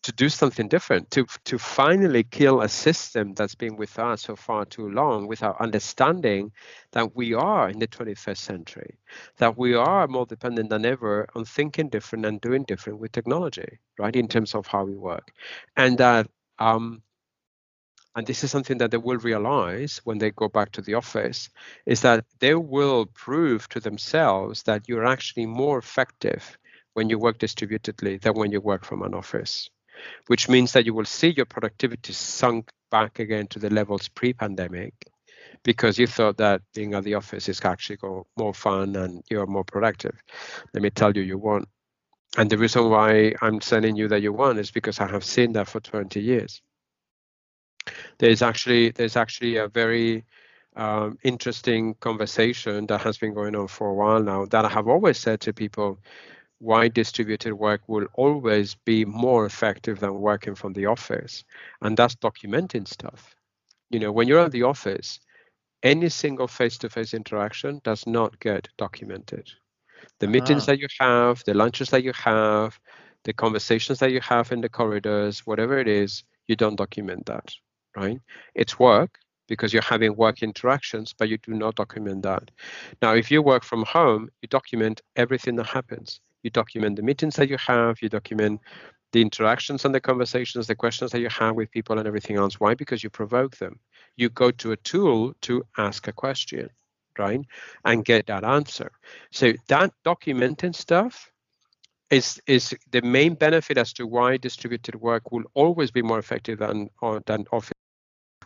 [0.02, 4.36] to do something different, to to finally kill a system that's been with us for
[4.36, 6.52] far too long without understanding
[6.92, 8.98] that we are in the 21st century,
[9.38, 13.80] that we are more dependent than ever on thinking different and doing different with technology,
[13.98, 14.16] right?
[14.16, 15.32] In terms of how we work.
[15.76, 16.28] And that
[16.60, 17.02] um
[18.16, 21.50] and this is something that they will realize when they go back to the office
[21.86, 26.58] is that they will prove to themselves that you're actually more effective
[26.94, 29.70] when you work distributedly than when you work from an office
[30.26, 34.94] which means that you will see your productivity sunk back again to the levels pre-pandemic
[35.62, 37.98] because you thought that being at the office is actually
[38.36, 40.14] more fun and you're more productive.
[40.74, 41.68] Let me tell you, you won't.
[42.36, 45.52] And the reason why I'm telling you that you won't is because I have seen
[45.52, 46.60] that for 20 years.
[48.18, 50.24] There's actually there's actually a very
[50.76, 54.88] um, interesting conversation that has been going on for a while now that I have
[54.88, 55.98] always said to people
[56.58, 61.44] why distributed work will always be more effective than working from the office.
[61.82, 63.36] And that's documenting stuff.
[63.90, 65.20] You know, when you're at the office,
[65.82, 69.50] any single face-to-face interaction does not get documented.
[70.20, 70.66] The meetings ah.
[70.66, 72.80] that you have, the lunches that you have,
[73.24, 77.54] the conversations that you have in the corridors, whatever it is, you don't document that,
[77.96, 78.20] right?
[78.54, 82.50] It's work because you're having work interactions, but you do not document that.
[83.02, 87.34] Now, if you work from home, you document everything that happens you document the meetings
[87.36, 88.60] that you have, you document
[89.12, 92.60] the interactions and the conversations, the questions that you have with people and everything else.
[92.60, 92.74] Why?
[92.74, 93.80] Because you provoke them.
[94.16, 96.68] You go to a tool to ask a question,
[97.18, 97.40] right?
[97.84, 98.92] And get that answer.
[99.32, 101.30] So that documenting stuff
[102.10, 106.58] is is the main benefit as to why distributed work will always be more effective
[106.58, 106.90] than
[107.24, 107.72] than office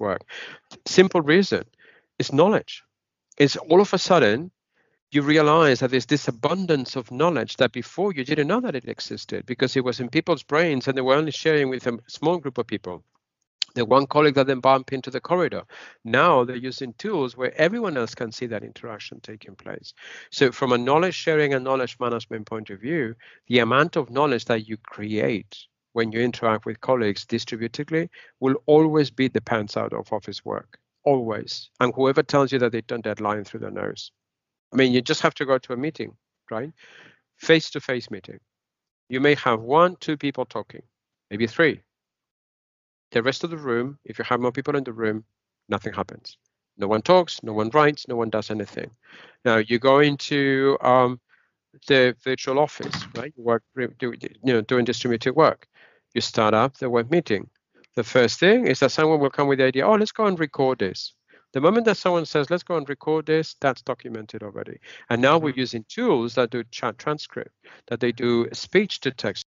[0.01, 0.23] work.
[0.87, 1.65] Simple reason
[2.19, 2.83] is knowledge.
[3.39, 4.51] It's all of a sudden
[5.11, 8.89] you realize that there's this abundance of knowledge that before you didn't know that it
[8.89, 12.39] existed because it was in people's brains and they were only sharing with a small
[12.39, 13.03] group of people.
[13.75, 15.63] The one colleague that then bump into the corridor.
[16.05, 19.95] Now they're using tools where everyone else can see that interaction taking place.
[20.31, 23.15] So, from a knowledge sharing and knowledge management point of view,
[23.47, 28.09] the amount of knowledge that you create when you interact with colleagues distributedly
[28.39, 30.79] will always beat the pants out of office work.
[31.03, 31.71] Always.
[31.81, 34.13] And whoever tells you that they don't deadline through their nose.
[34.73, 36.17] I mean, you just have to go to a meeting,
[36.53, 36.71] right?
[37.39, 38.39] Face to face meeting.
[39.09, 40.83] You may have one, two people talking,
[41.33, 41.81] maybe three.
[43.11, 45.25] The rest of the room, if you have more people in the room,
[45.69, 46.39] nothing happens.
[46.77, 48.93] No one talks, no one writes, no one does anything.
[49.45, 51.19] Now you go into um,
[51.89, 53.33] the virtual office, right?
[53.37, 55.67] You work, you know, doing distributed work.
[56.15, 57.49] You start up the web meeting.
[57.97, 60.39] The first thing is that someone will come with the idea, oh, let's go and
[60.39, 61.15] record this.
[61.53, 64.79] The moment that someone says, let's go and record this, that's documented already.
[65.09, 65.61] And now we're mm-hmm.
[65.61, 67.55] using tools that do chat transcript,
[67.87, 69.47] that they do speech to text.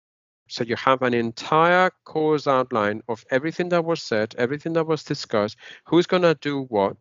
[0.49, 5.05] So you have an entire course outline of everything that was said, everything that was
[5.05, 6.97] discussed, who's going to do what.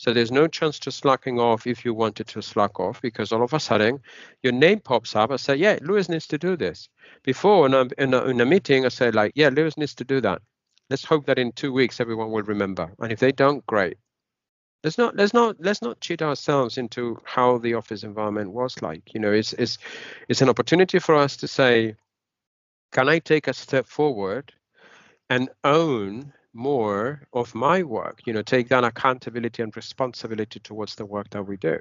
[0.00, 3.42] So there's no chance to slacking off if you wanted to slack off because all
[3.42, 4.00] of a sudden
[4.42, 5.30] your name pops up.
[5.30, 6.88] I say, yeah, Lewis needs to do this.
[7.22, 10.04] Before in a, in a, in a meeting, I say like, yeah, Lewis needs to
[10.04, 10.40] do that.
[10.88, 12.90] Let's hope that in two weeks everyone will remember.
[12.98, 13.98] And if they don't, great
[14.82, 19.12] let's not let's not let's not cheat ourselves into how the office environment was like
[19.12, 19.76] you know it's it's
[20.28, 21.94] it's an opportunity for us to say
[22.90, 24.54] can i take a step forward
[25.28, 31.06] and own more of my work you know take that accountability and responsibility towards the
[31.06, 31.78] work that we do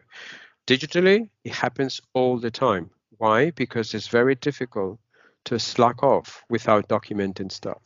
[0.68, 5.00] digitally it happens all the time why because it's very difficult
[5.46, 7.82] to slack off without documenting stuff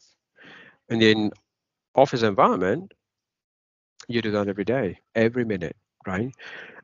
[0.89, 1.32] and in
[1.96, 2.91] office environment
[4.08, 5.76] you do that every day, every minute,
[6.08, 6.32] right?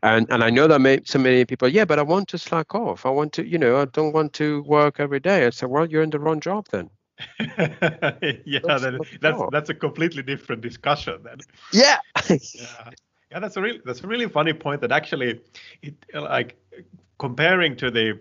[0.04, 2.74] And and I know that may, so many people, yeah, but I want to slack
[2.76, 3.06] off.
[3.06, 5.46] I want to, you know, I don't want to work every day.
[5.46, 6.90] I said, well, you're in the wrong job then.
[7.40, 11.40] yeah, that's, that, that's that's a completely different discussion then.
[11.74, 11.98] Yeah.
[12.30, 12.92] yeah.
[13.32, 15.40] Yeah, that's a really that's a really funny point that actually
[15.84, 16.58] it like
[17.20, 18.20] comparing to the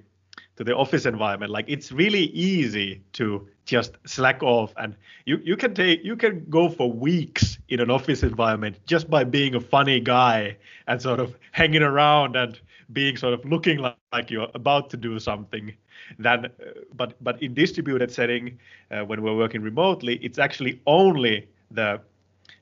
[0.56, 5.56] to the office environment like it's really easy to just slack off and you you
[5.56, 9.60] can take you can go for weeks in an office environment just by being a
[9.60, 10.56] funny guy
[10.88, 12.60] and sort of hanging around and
[12.92, 15.72] being sort of looking like, like you're about to do something
[16.18, 16.48] then uh,
[16.94, 18.58] but but in distributed setting
[18.90, 22.00] uh, when we're working remotely it's actually only the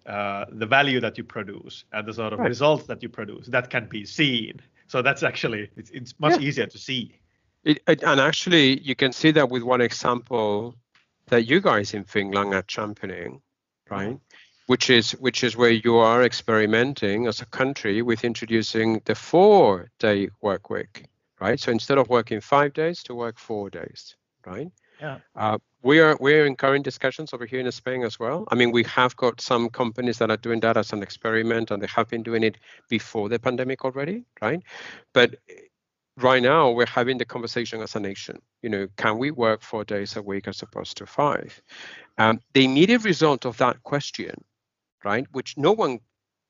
[0.07, 2.49] uh, the value that you produce and the sort of right.
[2.49, 6.49] results that you produce that can be seen so that's actually it's, it's much yeah.
[6.49, 7.19] easier to see
[7.67, 10.77] it, and actually, you can see that with one example
[11.27, 13.43] that you guys in Finland are championing,
[13.91, 14.19] right?
[14.67, 20.29] Which is which is where you are experimenting as a country with introducing the four-day
[20.41, 21.07] work week,
[21.41, 21.59] right?
[21.59, 24.71] So instead of working five days, to work four days, right?
[25.01, 25.19] Yeah.
[25.35, 28.45] Uh, we are we're in current discussions over here in Spain as well.
[28.51, 31.83] I mean, we have got some companies that are doing that as an experiment, and
[31.83, 32.57] they have been doing it
[32.89, 34.63] before the pandemic already, right?
[35.13, 35.37] But
[36.19, 39.85] right now we're having the conversation as a nation you know can we work four
[39.85, 41.61] days a week as opposed to five
[42.19, 44.33] um, the immediate result of that question
[45.05, 45.99] right which no one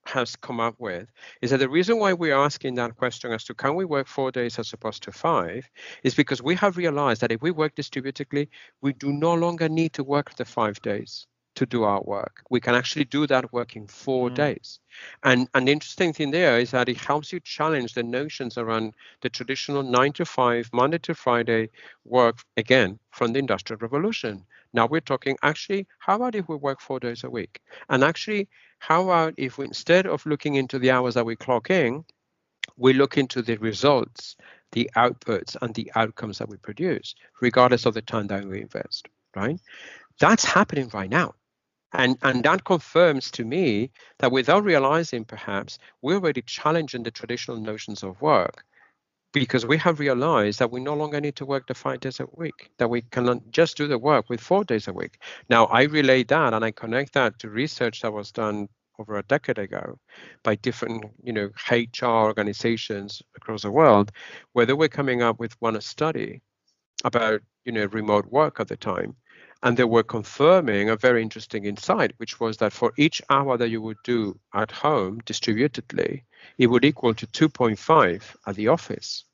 [0.09, 1.09] has come up with
[1.42, 4.31] is that the reason why we're asking that question as to can we work four
[4.31, 5.69] days as opposed to five
[6.03, 8.49] is because we have realized that if we work distributedly
[8.81, 12.42] we do no longer need to work the five days to do our work.
[12.51, 14.35] We can actually do that work in four mm.
[14.35, 14.79] days.
[15.25, 18.95] And, and the interesting thing there is that it helps you challenge the notions around
[19.23, 21.71] the traditional nine to five, Monday to Friday
[22.05, 24.45] work, again, from the Industrial Revolution.
[24.77, 27.61] Now we're talking actually, how about if we work four days a week?
[27.89, 31.71] And actually, how about if we, instead of looking into the hours that we clock
[31.71, 32.05] in,
[32.77, 34.37] we look into the results,
[34.73, 39.09] the outputs, and the outcomes that we produce, regardless of the time that we invest,
[39.35, 39.59] right?
[40.21, 41.35] That's happening right now.
[41.95, 47.57] And, and that confirms to me that without realizing perhaps we're already challenging the traditional
[47.57, 48.65] notions of work
[49.40, 52.27] because we have realized that we no longer need to work the five days a
[52.37, 55.18] week, that we can just do the work with four days a week.
[55.51, 58.66] Now, I relay that and I connect that to research that was done
[58.99, 59.99] over a decade ago
[60.42, 64.11] by different, you know, HR organizations across the world,
[64.55, 66.40] where they were coming up with one study
[67.05, 69.14] about, you know, remote work at the time
[69.62, 73.68] and they were confirming a very interesting insight, which was that for each hour that
[73.68, 76.25] you would do at home distributedly,
[76.57, 79.26] it would equal to 2.5 at the office.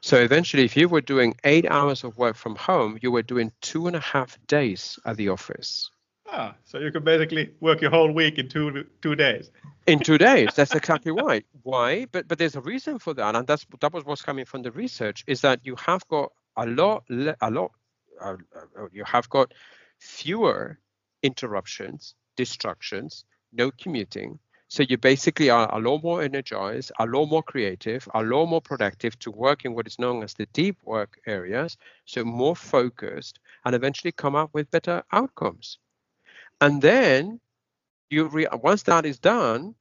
[0.00, 3.52] So eventually, if you were doing eight hours of work from home, you were doing
[3.60, 5.90] two and a half days at the office.
[6.30, 9.50] Ah, so you could basically work your whole week in two two days.
[9.86, 11.42] In two days, that's exactly why.
[11.62, 12.06] Why?
[12.12, 14.70] But but there's a reason for that, and that's that was what's coming from the
[14.70, 15.24] research.
[15.26, 17.04] Is that you have got a lot
[17.40, 17.72] a lot
[18.20, 18.36] uh,
[18.78, 19.54] uh, you have got
[19.98, 20.78] fewer
[21.22, 24.38] interruptions, distractions, no commuting,
[24.68, 28.60] So you basically are a lot more energized, a lot more creative, a lot more
[28.62, 33.40] productive to work in what is known as the deep work areas, so more focused,
[33.64, 35.78] and eventually come up with better outcomes.
[36.60, 37.40] And then
[38.10, 39.74] you re- once that is done,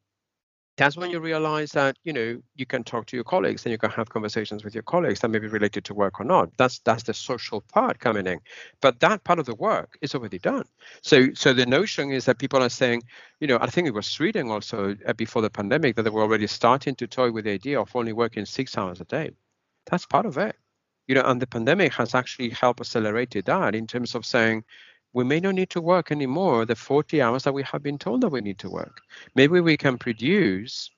[0.78, 3.78] that's when you realize that you know you can talk to your colleagues and you
[3.80, 6.50] can have conversations with your colleagues that may be related to work or not.
[6.58, 8.40] That's that's the social part coming in.
[8.82, 10.66] But that part of the work is already done.
[11.02, 13.04] So so the notion is that people are saying
[13.42, 16.24] you know i think it was sweden also uh, before the pandemic that they were
[16.24, 19.32] already starting to toy with the idea of only working six hours a day.
[19.90, 20.56] That's part of it.
[21.08, 24.64] You know and the pandemic has actually helped accelerate that in terms of saying
[25.18, 28.22] we may not need to work anymore the 40 hours that we have been told
[28.22, 29.02] that we need to work.
[29.34, 30.92] Maybe we can produce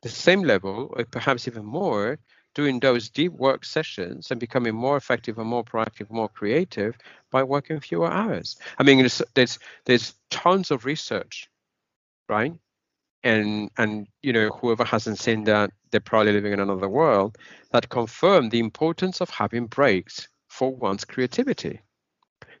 [0.00, 2.18] the same level, or perhaps even more,
[2.54, 6.96] doing those deep work sessions and becoming more effective and more proactive, more creative
[7.30, 8.56] by working fewer hours.
[8.78, 11.50] I mean, there's there's, there's tons of research,
[12.30, 12.54] right?
[13.24, 17.36] And and you know, whoever hasn't seen that, they're probably living in another world
[17.72, 21.82] that confirm the importance of having breaks for one's creativity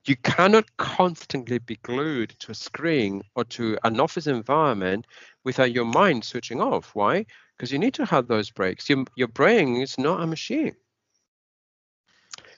[0.08, 5.06] you cannot constantly be glued to a screen or to an office environment
[5.44, 6.94] without your mind switching off.
[6.94, 7.26] Why?
[7.56, 8.88] Because you need to have those breaks.
[8.88, 10.76] Your, your brain is not a machine.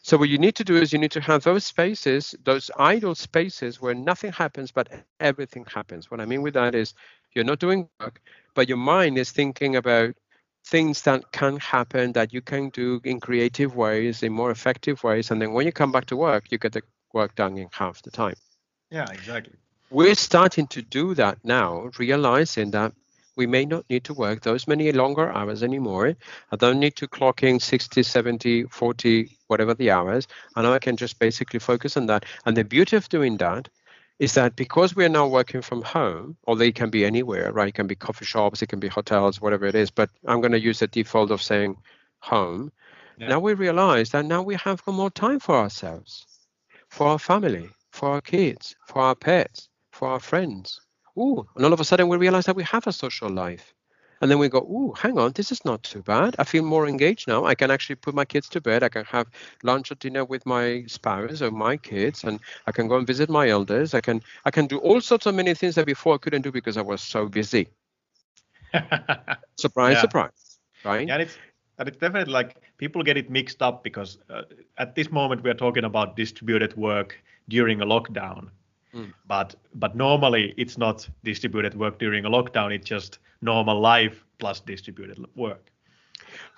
[0.03, 3.15] So what you need to do is you need to have those spaces, those idle
[3.15, 4.89] spaces where nothing happens but
[5.21, 6.11] everything happens.
[6.11, 6.95] What I mean with that is
[7.35, 8.21] you're not doing work,
[8.55, 10.15] but your mind is thinking about
[10.65, 15.31] things that can happen that you can do in creative ways, in more effective ways.
[15.31, 16.83] And then when you come back to work, you get the
[17.13, 18.35] work done in half the time.
[18.91, 19.55] Yeah, exactly.
[19.91, 22.93] We're starting to do that now, realizing that
[23.37, 26.17] we may not need to work those many longer hours anymore.
[26.51, 30.27] I don't need to clock in 60, 70, 40, whatever the hours.
[30.57, 32.25] And I can just basically focus on that.
[32.45, 33.69] And the beauty of doing that
[34.19, 37.69] is that because we're now working from home, or they can be anywhere, right?
[37.69, 39.91] It can be coffee shops, it can be hotels, whatever it is.
[39.91, 41.77] But I'm going to use the default of saying
[42.19, 42.73] home.
[43.19, 43.29] Yeah.
[43.29, 46.27] Now we realize that now we have more time for ourselves
[46.89, 50.81] for our family, for our kids, for our pets, for our friends.
[51.19, 53.75] Ooh, and all of a sudden we realize that we have a social life.
[54.21, 56.35] And then we go, ooh, hang on, this is not too bad.
[56.39, 57.45] I feel more engaged now.
[57.45, 58.83] I can actually put my kids to bed.
[58.83, 59.29] I can have
[59.63, 63.31] lunch or dinner with my spouse or my kids, and I can go and visit
[63.31, 63.95] my elders.
[63.95, 66.51] I can I can do all sorts of many things that before I couldn't do
[66.51, 67.69] because I was so busy.
[69.57, 70.01] surprise, yeah.
[70.01, 71.07] surprise, right?
[71.07, 71.39] Yeah, it's
[71.79, 74.43] and it's definitely like people get it mixed up because uh,
[74.79, 78.49] at this moment we are talking about distributed work during a lockdown.
[78.95, 79.13] Mm.
[79.27, 84.61] but but normally it's not distributed work during a lockdown it's just normal life plus
[84.61, 85.71] distributed work.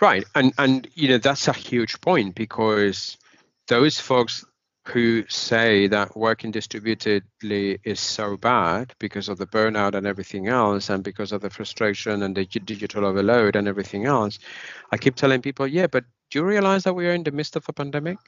[0.01, 0.25] Right.
[0.35, 3.19] And and you know that's a huge point because
[3.67, 4.45] those folks
[4.93, 10.91] who say that working distributedly is so bad because of the burnout and everything else,
[10.91, 14.39] and because of the frustration and the digital overload and everything else,
[14.93, 17.57] I keep telling people, yeah, but do you realize that we are in the midst
[17.57, 18.19] of a pandemic?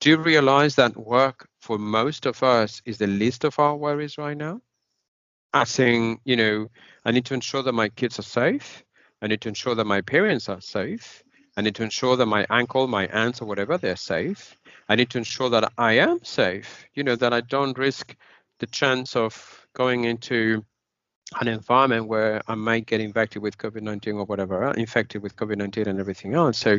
[0.00, 4.18] Do you realize that work for most of us is the least of our worries
[4.18, 4.60] right now?
[5.52, 6.68] I think, you know,
[7.04, 8.82] I need to ensure that my kids are safe.
[9.20, 11.22] I need to ensure that my parents are safe.
[11.56, 14.56] I need to ensure that my uncle, my aunts, or whatever, they're safe.
[14.88, 18.16] I need to ensure that I am safe, you know, that I don't risk
[18.58, 20.64] the chance of going into
[21.40, 25.86] an environment where I might get infected with COVID-19 or whatever, uh, infected with COVID-19
[25.86, 26.58] and everything else.
[26.58, 26.78] So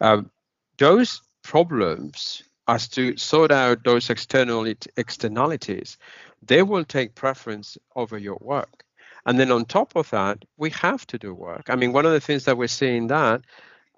[0.00, 0.30] um,
[0.78, 4.64] those problems as to sort out those external
[4.96, 5.98] externalities,
[6.42, 8.84] they will take preference over your work.
[9.26, 11.68] And then on top of that, we have to do work.
[11.68, 13.42] I mean, one of the things that we're seeing that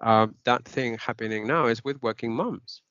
[0.01, 2.82] uh, that thing happening now is with working moms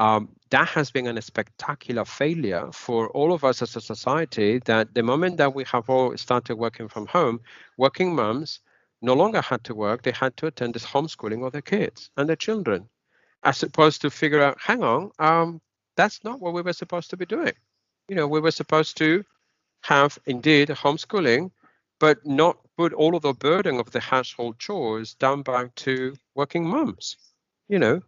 [0.00, 4.94] um, that has been a spectacular failure for all of us as a society that
[4.94, 7.38] the moment that we have all started working from home,
[7.76, 8.60] working moms
[9.02, 12.28] no longer had to work, they had to attend this homeschooling of their kids and
[12.28, 12.88] their children,
[13.44, 15.60] as opposed to figure out, hang on, um,
[15.96, 17.52] that's not what we were supposed to be doing.
[18.08, 19.22] You know, we were supposed to
[19.82, 21.50] have indeed homeschooling,
[21.98, 26.66] but not put all of the burden of the household chores down back to working
[26.66, 27.18] moms.
[27.68, 28.00] You know,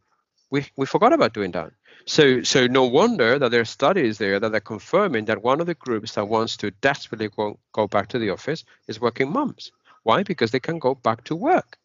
[0.50, 1.72] we, we forgot about doing that.
[2.06, 5.66] So, so no wonder that there are studies there that are confirming that one of
[5.66, 9.70] the groups that wants to desperately go, go back to the office is working moms.
[10.02, 10.22] Why?
[10.22, 11.78] Because they can go back to work,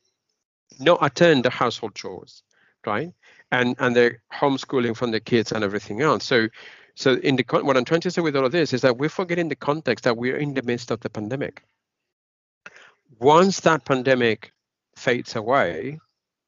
[0.79, 2.43] not attend the household chores,
[2.85, 3.13] right?
[3.51, 6.25] And and they're homeschooling from the kids and everything else.
[6.25, 6.47] So,
[6.95, 9.09] so in the what I'm trying to say with all of this is that we're
[9.09, 11.63] forgetting the context that we're in the midst of the pandemic.
[13.19, 14.51] Once that pandemic
[14.95, 15.99] fades away,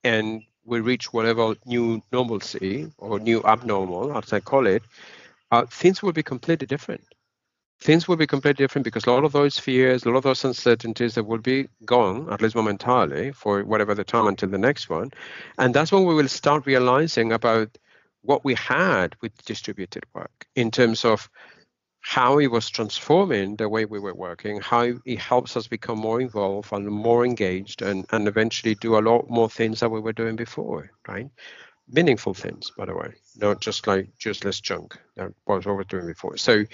[0.04, 4.84] and we reach whatever new normalcy or new abnormal, as I call it,
[5.52, 7.04] uh, things will be completely different.
[7.82, 10.44] things will be completely different because a lot of those fears, a lot of those
[10.46, 14.90] uncertainties that will be gone, at least momentarily, for whatever the time until the next
[14.90, 15.12] one.
[15.58, 17.78] And that's when we will start realizing about
[18.24, 21.30] what we had with distributed work in terms of
[22.02, 26.22] how it was transforming the way we were working, how it helps us become more
[26.22, 30.14] involved and more engaged and, and eventually do a lot more things that we were
[30.14, 31.30] doing before, right?
[31.89, 35.84] Meaningful things, by the way, not just like useless junk that was what we were
[35.86, 36.38] doing before.
[36.38, 36.66] So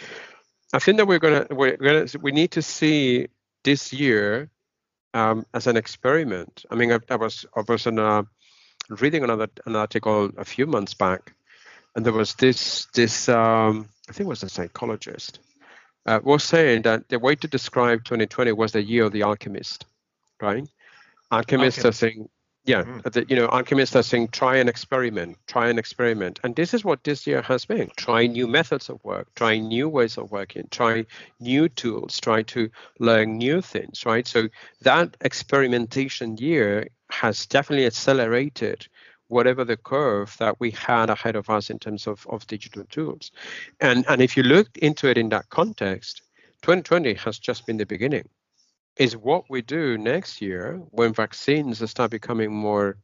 [0.73, 3.27] I think that we're gonna we're gonna we need to see
[3.63, 4.49] this year
[5.13, 6.65] um, as an experiment.
[6.71, 8.25] I mean, I, I was I was in a,
[8.89, 11.34] reading another an article a few months back,
[11.95, 15.39] and there was this this um, I think it was a psychologist
[16.05, 19.85] uh, was saying that the way to describe 2020 was the year of the alchemist,
[20.41, 20.67] right?
[21.31, 22.29] Alchemists are saying
[22.65, 23.11] yeah mm.
[23.11, 26.83] the, you know alchemists are saying try and experiment try and experiment and this is
[26.83, 30.67] what this year has been try new methods of work try new ways of working
[30.71, 31.05] try
[31.39, 32.69] new tools try to
[32.99, 34.47] learn new things right so
[34.81, 38.87] that experimentation year has definitely accelerated
[39.27, 43.31] whatever the curve that we had ahead of us in terms of, of digital tools
[43.79, 46.21] and and if you look into it in that context
[46.61, 48.27] 2020 has just been the beginning
[48.97, 52.97] is what we do next year when vaccines start becoming more,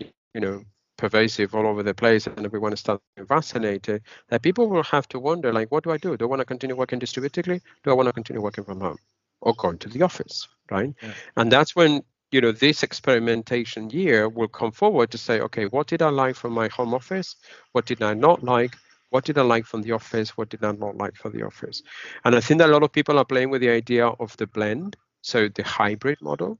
[0.00, 0.62] you know,
[0.96, 5.52] pervasive all over the place and everyone starts vaccinated, that people will have to wonder,
[5.52, 6.16] like, what do I do?
[6.16, 7.60] Do I want to continue working distributedly?
[7.84, 8.96] Do I want to continue working from home
[9.42, 10.94] or going to the office, right?
[11.02, 11.12] Yeah.
[11.36, 15.86] And that's when you know this experimentation year will come forward to say, okay, what
[15.86, 17.36] did I like from my home office?
[17.72, 18.76] What did I not like?
[19.10, 20.36] What did I like from the office?
[20.36, 21.82] What did I not like for the office?
[22.24, 24.46] And I think that a lot of people are playing with the idea of the
[24.46, 26.58] blend, so the hybrid model.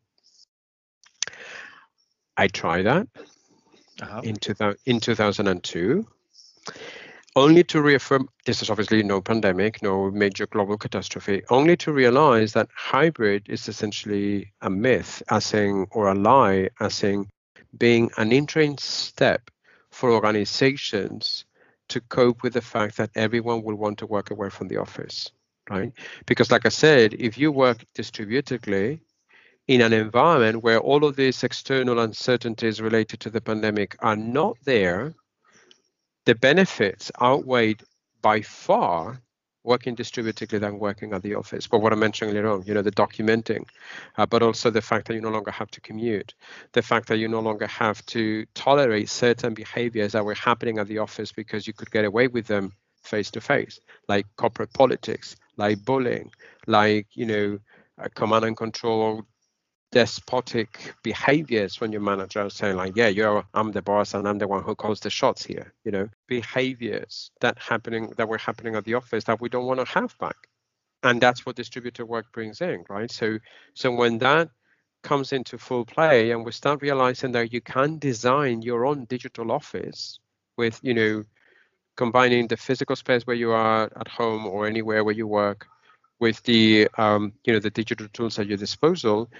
[2.36, 3.08] I tried that
[4.00, 4.20] uh-huh.
[4.22, 4.54] in, two,
[4.84, 6.06] in 2002,
[7.36, 12.54] only to reaffirm this is obviously no pandemic, no major global catastrophe, only to realize
[12.54, 17.28] that hybrid is essentially a myth, as saying, or a lie, as saying
[17.76, 19.50] being an interim step
[19.90, 21.44] for organizations
[21.88, 25.30] to cope with the fact that everyone will want to work away from the office,
[25.68, 25.92] right?
[26.24, 29.00] Because, like I said, if you work distributedly
[29.68, 34.56] in an environment where all of these external uncertainties related to the pandemic are not
[34.64, 35.14] there,
[36.26, 37.82] the benefits outweighed
[38.20, 39.22] by far
[39.64, 41.66] working distributedly than working at the office.
[41.66, 43.64] But what I mentioned earlier on, you know, the documenting,
[44.16, 46.34] uh, but also the fact that you no longer have to commute,
[46.72, 50.86] the fact that you no longer have to tolerate certain behaviors that were happening at
[50.86, 52.72] the office because you could get away with them
[53.02, 56.30] face to face, like corporate politics, like bullying,
[56.68, 57.58] like, you know,
[58.14, 59.24] command and control
[59.92, 64.38] despotic behaviors when your manager is saying like yeah you're i'm the boss and i'm
[64.38, 66.08] the one who calls the shots here you know?
[66.26, 70.18] Behaviors that happening that were happening at the office that we don't want to have
[70.18, 70.36] back.
[71.02, 73.10] And that's what distributed work brings in right?
[73.10, 73.38] So
[73.74, 74.48] so when that
[75.02, 79.52] comes into full play and we start realizing that you can design your own digital
[79.52, 80.18] office
[80.56, 81.24] with you know
[81.96, 85.68] combining the physical space where you are at home or anywhere where you work
[86.18, 89.30] with the um, you know the digital tools at your disposal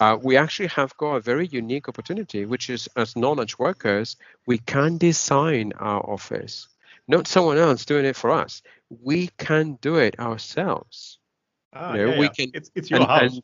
[0.00, 4.16] uh, we actually have got a very unique opportunity, which is as knowledge workers,
[4.46, 6.68] we can design our office,
[7.08, 8.62] not someone else doing it for us.
[9.02, 11.18] We can do it ourselves.
[11.72, 12.32] Ah, you know, yeah, we yeah.
[12.32, 12.50] can.
[12.54, 13.32] It's, it's your and, house.
[13.32, 13.42] And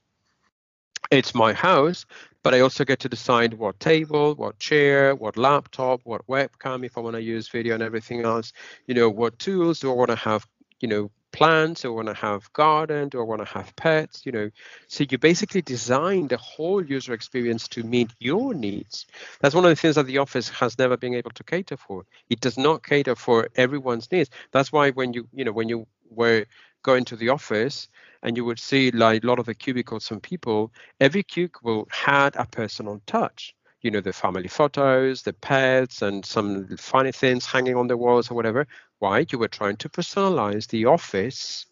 [1.11, 2.07] it's my house,
[2.43, 6.97] but I also get to decide what table, what chair, what laptop, what webcam, if
[6.97, 8.53] I want to use video and everything else.
[8.87, 10.47] You know, what tools do I want to have?
[10.81, 14.51] You know, plants or want to have garden or want to have pets you know.
[14.89, 19.07] So you basically design the whole user experience to meet your needs.
[19.41, 22.05] That's one of the things that the office has never been able to cater for.
[22.29, 24.31] It does not cater for everyone's needs.
[24.53, 26.45] That's why when you you know when you were
[26.83, 27.89] going to the office
[28.23, 32.37] and you would see like a lot of the cubicles and people every cubicle had
[32.37, 33.55] a personal touch.
[33.81, 38.31] You know the family photos the pets and some funny things hanging on the walls
[38.31, 38.67] or whatever
[39.03, 39.27] why?
[39.29, 41.67] You were trying to personalize the office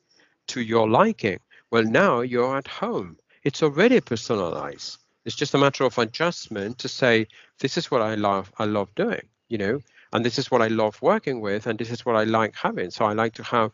[0.48, 1.38] to your liking.
[1.70, 3.18] Well, now you're at home.
[3.44, 4.98] It's already personalized.
[5.24, 7.28] It's just a matter of adjustment to say,
[7.60, 9.78] this is what I love, I love doing, you know,
[10.12, 12.90] and this is what I love working with, and this is what I like having.
[12.90, 13.70] So I like to have,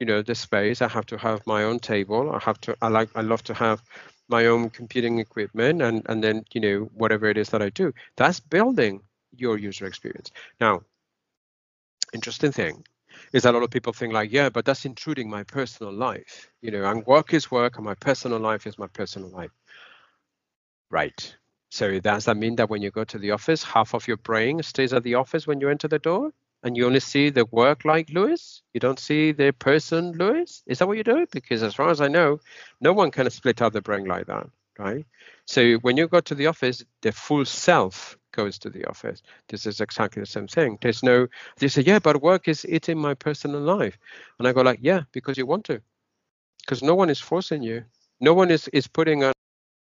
[0.00, 0.82] you know, the space.
[0.82, 2.32] I have to have my own table.
[2.34, 3.84] I have to, I like, I love to have
[4.28, 7.92] my own computing equipment and and then you know whatever it is that I do.
[8.16, 10.32] That's building your user experience.
[10.60, 10.82] Now,
[12.12, 12.84] interesting thing
[13.32, 16.50] is that a lot of people think like, yeah, but that's intruding my personal life.
[16.60, 19.50] You know, and work is work and my personal life is my personal life.
[20.90, 21.36] Right.
[21.70, 24.62] So does that mean that when you go to the office, half of your brain
[24.62, 26.32] stays at the office when you enter the door?
[26.66, 28.62] and you only see the work like Lewis?
[28.74, 30.64] You don't see the person Lewis?
[30.66, 31.26] Is that what you do?
[31.30, 32.40] Because as far as I know,
[32.80, 35.06] no one can split out the brain like that, right?
[35.46, 39.22] So when you go to the office, the full self goes to the office.
[39.48, 40.78] This is exactly the same thing.
[40.80, 41.26] There's no,
[41.58, 43.98] they say, yeah, but work is eating my personal life.
[44.38, 45.80] And I go like, yeah, because you want to.
[46.60, 47.84] Because no one is forcing you.
[48.20, 49.32] No one is, is putting a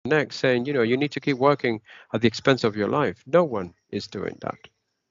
[0.05, 1.81] neck saying, you know, you need to keep working
[2.13, 3.23] at the expense of your life.
[3.25, 4.59] No one is doing that,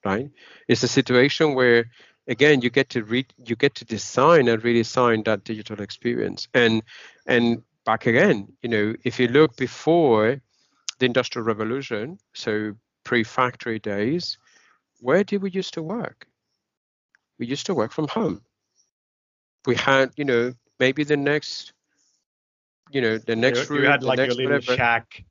[0.05, 0.31] right?
[0.69, 1.87] It's a situation where
[2.29, 6.83] again you get to read you get to design and redesign that digital experience and
[7.27, 10.41] and back again you know if you look before
[10.99, 12.73] the industrial revolution so
[13.05, 14.39] pre-factory days,
[15.01, 16.27] where did we used to work?
[17.39, 18.43] We used to work from home.
[19.67, 21.73] We had, you know, maybe the next,
[22.91, 23.85] you know, the next you, room.
[23.85, 24.75] You had like your little whatever.
[24.75, 25.25] shack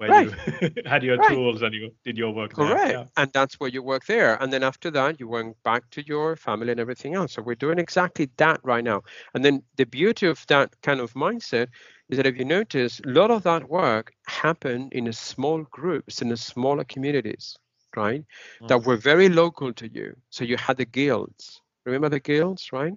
[0.00, 0.30] where right.
[0.62, 1.28] you had your right.
[1.28, 2.78] tools and you did your work Correct.
[2.78, 2.92] There.
[2.92, 3.04] Yeah.
[3.18, 4.42] And that's where you work there.
[4.42, 7.34] And then after that, you went back to your family and everything else.
[7.34, 9.02] So we're doing exactly that right now.
[9.34, 11.68] And then the beauty of that kind of mindset
[12.08, 16.22] is that if you notice, a lot of that work happened in a small groups,
[16.22, 17.58] in smaller communities,
[17.94, 18.24] right?
[18.62, 18.68] Mm.
[18.68, 20.16] That were very local to you.
[20.30, 21.60] So you had the guilds.
[21.84, 22.94] Remember the guilds, right?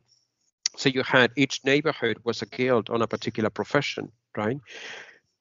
[0.77, 4.57] So you had each neighborhood was a guild on a particular profession, right?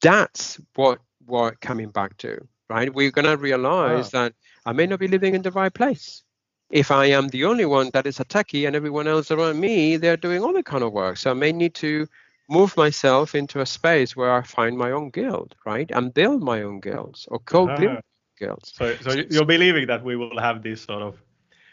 [0.00, 2.92] That's what we're coming back to, right?
[2.92, 4.24] We're gonna realize wow.
[4.24, 4.34] that
[4.66, 6.22] I may not be living in the right place.
[6.70, 9.98] If I am the only one that is a techie and everyone else around me,
[9.98, 11.18] they're doing other kind of work.
[11.18, 12.06] So I may need to
[12.48, 15.90] move myself into a space where I find my own guild, right?
[15.90, 18.00] And build my own guilds or co-build uh-huh.
[18.38, 18.72] guilds.
[18.74, 21.20] So, so you're believing that we will have this sort of,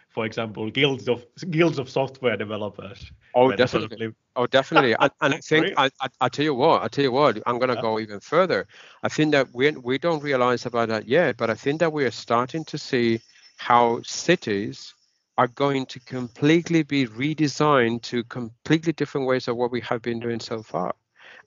[0.10, 3.12] for example, guilds of guilds of software developers.
[3.36, 3.97] Oh, definitely.
[3.97, 4.95] Sort of oh, definitely.
[4.99, 7.60] and, and I think I, I, I tell you what, I tell you what, I'm
[7.60, 7.82] going to yeah.
[7.82, 8.68] go even further.
[9.03, 12.05] I think that we we don't realize about that yet, but I think that we
[12.05, 13.22] are starting to see
[13.57, 14.93] how cities
[15.38, 20.20] are going to completely be redesigned to completely different ways of what we have been
[20.20, 20.93] doing so far.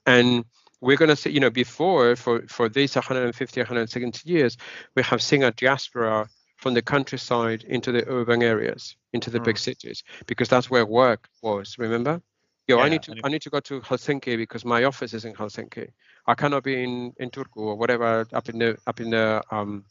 [0.07, 0.45] And
[0.81, 4.57] we're going to see, you know, before for, for these 150, 170 years,
[4.95, 6.29] we have seen a diaspora
[6.63, 9.45] from the countryside into the urban areas, into the mm.
[9.45, 11.77] big cities, because that's where work was.
[11.77, 12.23] Remember?
[12.69, 15.25] Yo, yeah, I need to I need to go to Helsinki because my office is
[15.25, 15.89] in Helsinki.
[16.29, 19.85] I cannot be in in Turku or whatever up in the up in the um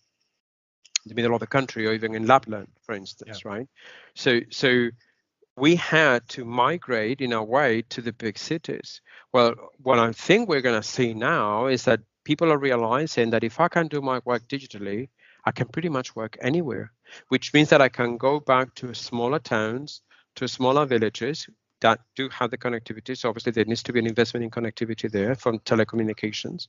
[1.05, 3.51] the middle of the country or even in Lapland, for instance, yeah.
[3.51, 3.67] right?
[4.15, 4.89] So so
[5.57, 9.01] we had to migrate in a way to the big cities.
[9.34, 13.43] Well, what I think we're going to see now is that people are realizing that
[13.43, 15.09] if I can do my work digitally,
[15.46, 16.92] I can pretty much work anywhere,
[17.30, 20.02] which means that I can go back to smaller towns,
[20.36, 21.48] to smaller villages
[21.82, 23.18] that do have the connectivity.
[23.18, 26.68] So obviously there needs to be an investment in connectivity there from telecommunications.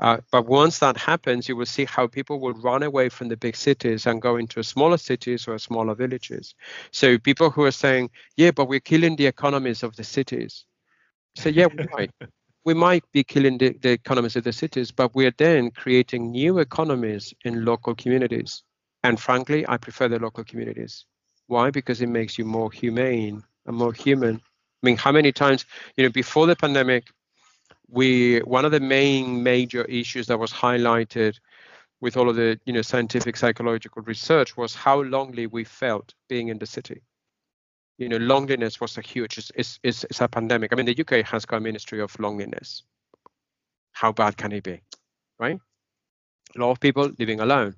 [0.00, 3.36] Uh, but once that happens, you will see how people will run away from the
[3.36, 6.54] big cities and go into smaller cities or smaller villages.
[6.90, 10.64] So people who are saying, yeah, but we're killing the economies of the cities.
[11.36, 12.10] So yeah, we might.
[12.64, 16.58] We might be killing the, the economies of the cities, but we're then creating new
[16.58, 18.62] economies in local communities.
[19.02, 21.04] And frankly, I prefer the local communities.
[21.48, 21.70] Why?
[21.70, 24.36] Because it makes you more humane and more human.
[24.36, 27.08] I mean, how many times, you know, before the pandemic,
[27.88, 31.38] we one of the main major issues that was highlighted
[32.00, 36.48] with all of the you know scientific psychological research was how lonely we felt being
[36.48, 37.02] in the city.
[37.98, 39.38] You know, loneliness was a huge.
[39.38, 40.72] It's, it's, it's, it's a pandemic.
[40.72, 42.82] I mean, the UK has got a ministry of loneliness.
[43.92, 44.80] How bad can it be,
[45.38, 45.58] right?
[46.56, 47.74] A lot of people living alone.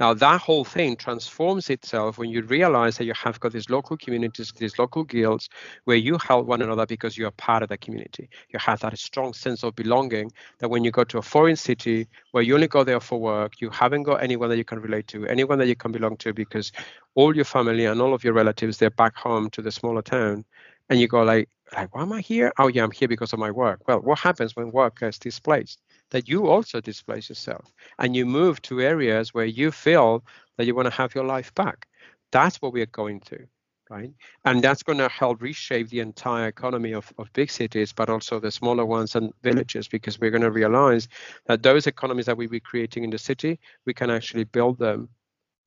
[0.00, 3.96] Now that whole thing transforms itself when you realize that you have got these local
[3.96, 5.48] communities, these local guilds
[5.84, 8.28] where you help one another because you are part of the community.
[8.50, 12.08] You have that strong sense of belonging that when you go to a foreign city
[12.32, 15.06] where you only go there for work, you haven't got anyone that you can relate
[15.08, 16.72] to, anyone that you can belong to because
[17.14, 20.44] all your family and all of your relatives they're back home to the smaller town
[20.90, 22.52] and you go like like why am I here?
[22.58, 23.80] Oh yeah, I'm here because of my work.
[23.88, 25.80] Well, what happens when work is displaced?
[26.14, 30.24] That you also displace yourself and you move to areas where you feel
[30.56, 31.88] that you want to have your life back.
[32.30, 33.48] That's what we are going to,
[33.90, 34.12] right?
[34.44, 38.38] And that's going to help reshape the entire economy of, of big cities, but also
[38.38, 41.08] the smaller ones and villages, because we're going to realize
[41.46, 45.08] that those economies that we be creating in the city, we can actually build them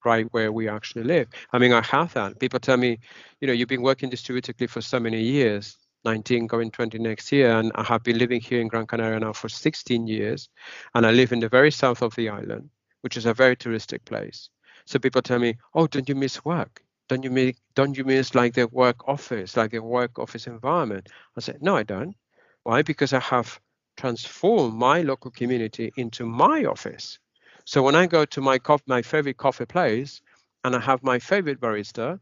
[0.06, 1.28] right where we actually live.
[1.52, 2.40] I mean, I have that.
[2.40, 3.00] People tell me,
[3.42, 5.78] you know, you've been working distributively for so many years.
[6.06, 9.34] 19 going 20 next year and i have been living here in gran canaria now
[9.34, 10.50] for 16 years
[10.96, 12.70] and i live in the very south of the island
[13.02, 14.50] which is a very touristic place.
[14.86, 16.84] So people tell me oh don't you miss work?
[17.10, 21.08] Don't you miss don't you miss like the work office like the work office environment?
[21.38, 22.16] I said no i don't.
[22.64, 22.82] Why?
[22.82, 23.60] Because i have
[23.98, 27.20] transformed my local community into my office.
[27.66, 30.22] So when i go to my co- my favorite coffee place
[30.64, 32.20] and i have my favorite barista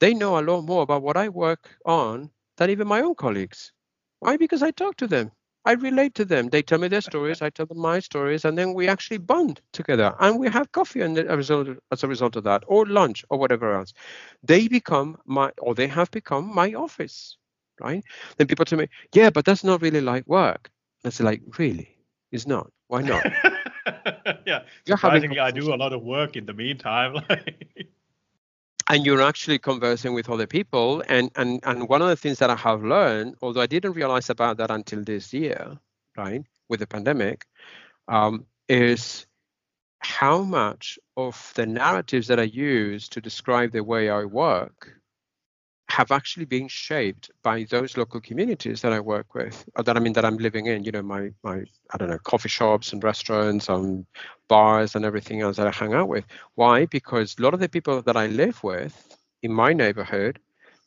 [0.00, 3.72] they know a lot more about what I work on than even my own colleagues.
[4.20, 4.36] Why?
[4.36, 5.32] Because I talk to them.
[5.66, 6.48] I relate to them.
[6.50, 9.62] They tell me their stories, I tell them my stories, and then we actually bond
[9.72, 12.86] together and we have coffee and as a result, as a result of that, or
[12.86, 13.94] lunch or whatever else.
[14.42, 17.38] They become my, or they have become my office,
[17.80, 18.04] right?
[18.38, 20.70] Then people tell me, yeah, but that's not really like work.
[21.04, 21.96] It's like, really?
[22.32, 22.70] It's not.
[22.88, 23.26] Why not?
[24.46, 27.16] yeah, surprisingly, I do a lot of work in the meantime.
[28.88, 31.02] and you're actually conversing with other people.
[31.08, 34.30] And and and one of the things that i have learned although i didn't realize
[34.30, 35.78] about that until this year
[36.16, 37.46] right with the pandemic
[38.08, 39.26] um, is
[40.00, 44.92] how much of the narratives that i use to describe the way i work
[45.90, 50.00] have actually been shaped by those local communities that I work with, or that I
[50.00, 50.84] mean that I'm living in.
[50.84, 54.06] You know, my my I don't know coffee shops and restaurants and
[54.48, 56.24] bars and everything else that I hang out with.
[56.54, 56.86] Why?
[56.86, 60.38] Because a lot of the people that I live with in my neighborhood,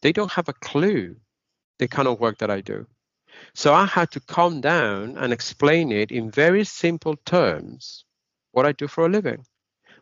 [0.02, 1.16] they don't have a clue
[1.80, 2.86] the kind of work that I do.
[3.54, 8.06] So I had to calm down and explain it in very simple terms
[8.52, 9.46] what I do for a living,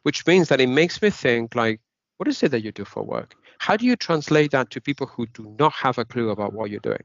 [0.03, 1.81] which means that it makes me think like,
[2.17, 3.35] what is it that you do for work?
[3.59, 6.69] How do you translate that to people who do not have a clue about what
[6.71, 7.03] you're doing?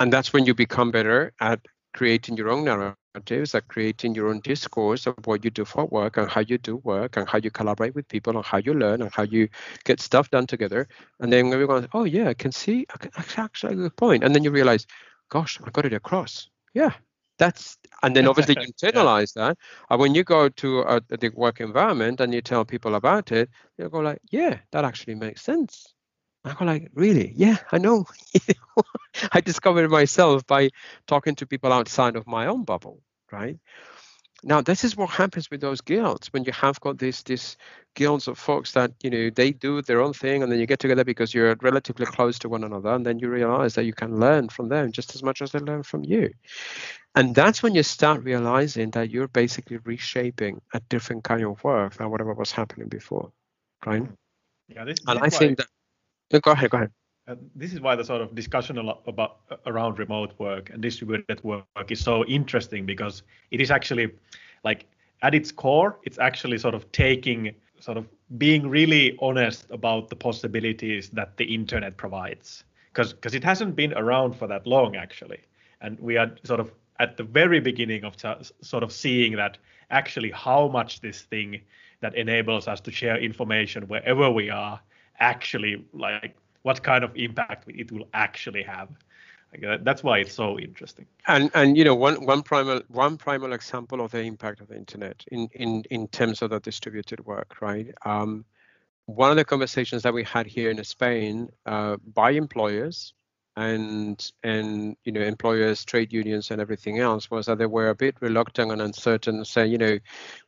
[0.00, 1.60] And that's when you become better at
[1.94, 6.16] creating your own narratives, at creating your own discourse of what you do for work
[6.16, 9.02] and how you do work and how you collaborate with people and how you learn
[9.02, 9.48] and how you
[9.84, 10.88] get stuff done together.
[11.20, 14.24] And then going, oh yeah, I can see, that's actually a good point.
[14.24, 14.86] And then you realize,
[15.28, 16.48] gosh, I got it across.
[16.72, 16.94] Yeah,
[17.38, 19.48] that's and then obviously you internalize yeah.
[19.48, 19.58] that
[19.90, 23.48] and when you go to a, the work environment and you tell people about it
[23.76, 25.94] they'll go like yeah that actually makes sense
[26.44, 27.32] I go like, really?
[27.36, 28.04] Yeah, I know.
[29.32, 30.70] I discovered myself by
[31.06, 33.58] talking to people outside of my own bubble, right?
[34.44, 37.56] Now, this is what happens with those guilds when you have got these this
[37.94, 40.80] guilds of folks that you know they do their own thing, and then you get
[40.80, 44.18] together because you're relatively close to one another, and then you realize that you can
[44.18, 46.32] learn from them just as much as they learn from you.
[47.14, 51.94] And that's when you start realizing that you're basically reshaping a different kind of work
[51.94, 53.30] than whatever was happening before,
[53.86, 54.08] right?
[54.68, 56.42] Yeah, this, and I think that.
[56.42, 56.70] Go ahead.
[56.70, 56.90] Go ahead.
[57.28, 61.64] Uh, this is why the sort of discussion about around remote work and distributed work
[61.88, 64.10] is so interesting because it is actually
[64.64, 64.86] like
[65.22, 68.08] at its core, it's actually sort of taking sort of
[68.38, 72.64] being really honest about the possibilities that the internet provides.
[72.92, 75.38] Because because it hasn't been around for that long actually.
[75.80, 78.16] And we are sort of at the very beginning of
[78.62, 79.58] sort of seeing that
[79.90, 81.60] actually how much this thing
[82.00, 84.80] that enables us to share information wherever we are
[85.20, 88.88] actually like what kind of impact it will actually have.
[89.82, 91.06] That's why it's so interesting.
[91.26, 94.76] And and you know one one primal one primal example of the impact of the
[94.76, 97.88] internet in in in terms of the distributed work right?
[98.06, 98.46] Um,
[99.06, 103.12] one of the conversations that we had here in spain uh, by employers
[103.56, 107.94] and and you know employers trade unions and everything else was that they were a
[107.94, 109.98] bit reluctant and uncertain saying you know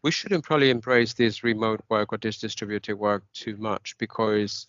[0.02, 4.66] we shouldn't probably embrace this remote work or this distributed work too much because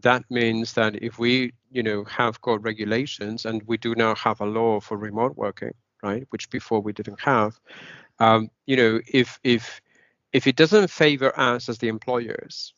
[0.00, 4.40] that means that if we you know have got regulations and we do now have
[4.40, 5.72] a law for remote working
[6.02, 7.58] right which before we didn't have
[8.20, 9.80] um, you know if if
[10.32, 12.74] if it doesn't favor us as the employers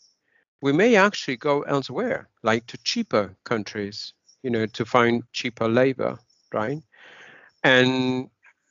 [0.63, 6.19] we may actually go elsewhere like to cheaper countries you know, to find cheaper labor,
[6.53, 6.83] right?
[7.63, 8.31] And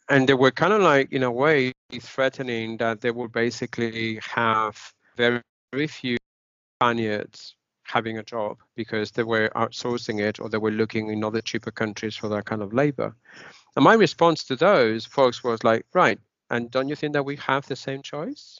[0.10, 4.76] and they were kind of like in a way threatening that they would basically have
[5.16, 5.42] very,
[5.72, 6.18] very few
[6.78, 7.56] Spaniards
[7.90, 11.72] having a job because they were outsourcing it or they were looking in other cheaper
[11.72, 13.16] countries for that kind of labor.
[13.76, 16.20] And my response to those folks was like, right,
[16.50, 18.60] and don't you think that we have the same choice?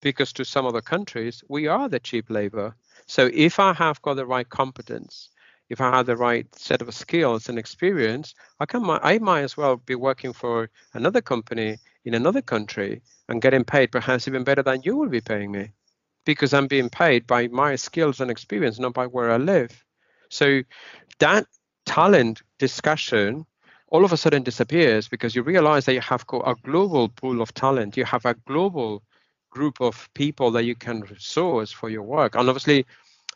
[0.00, 2.74] Because to some other countries, we are the cheap labor.
[3.06, 5.30] So if I have got the right competence,
[5.68, 9.56] if I have the right set of skills and experience, I can I might as
[9.56, 14.62] well be working for another company in another country and getting paid perhaps even better
[14.62, 15.72] than you will be paying me,
[16.24, 19.84] because I'm being paid by my skills and experience, not by where I live.
[20.28, 20.62] So
[21.18, 21.46] that
[21.86, 23.46] talent discussion
[23.88, 27.52] all of a sudden disappears because you realize that you have a global pool of
[27.52, 27.96] talent.
[27.96, 29.02] You have a global
[29.50, 32.34] group of people that you can resource for your work.
[32.34, 32.86] And obviously,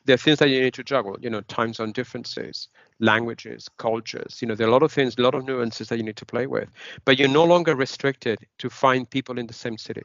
[0.07, 2.69] there are things that you need to juggle, you know, time zone differences,
[3.01, 5.99] languages, cultures, you know, there are a lot of things, a lot of nuances that
[5.99, 6.71] you need to play with.
[7.05, 10.05] But you're no longer restricted to find people in the same city,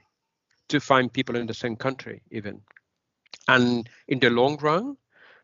[0.71, 2.61] to find people in the same country, even.
[3.47, 4.97] And in the long run,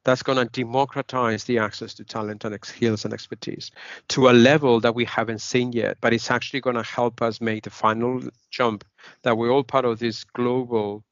[0.03, 3.71] that's going to democratize the access to talent and skills and expertise
[4.07, 5.97] to a level that we haven't seen yet.
[5.99, 8.85] But it's actually going to help us make the final jump
[9.23, 11.03] that we're all part of this global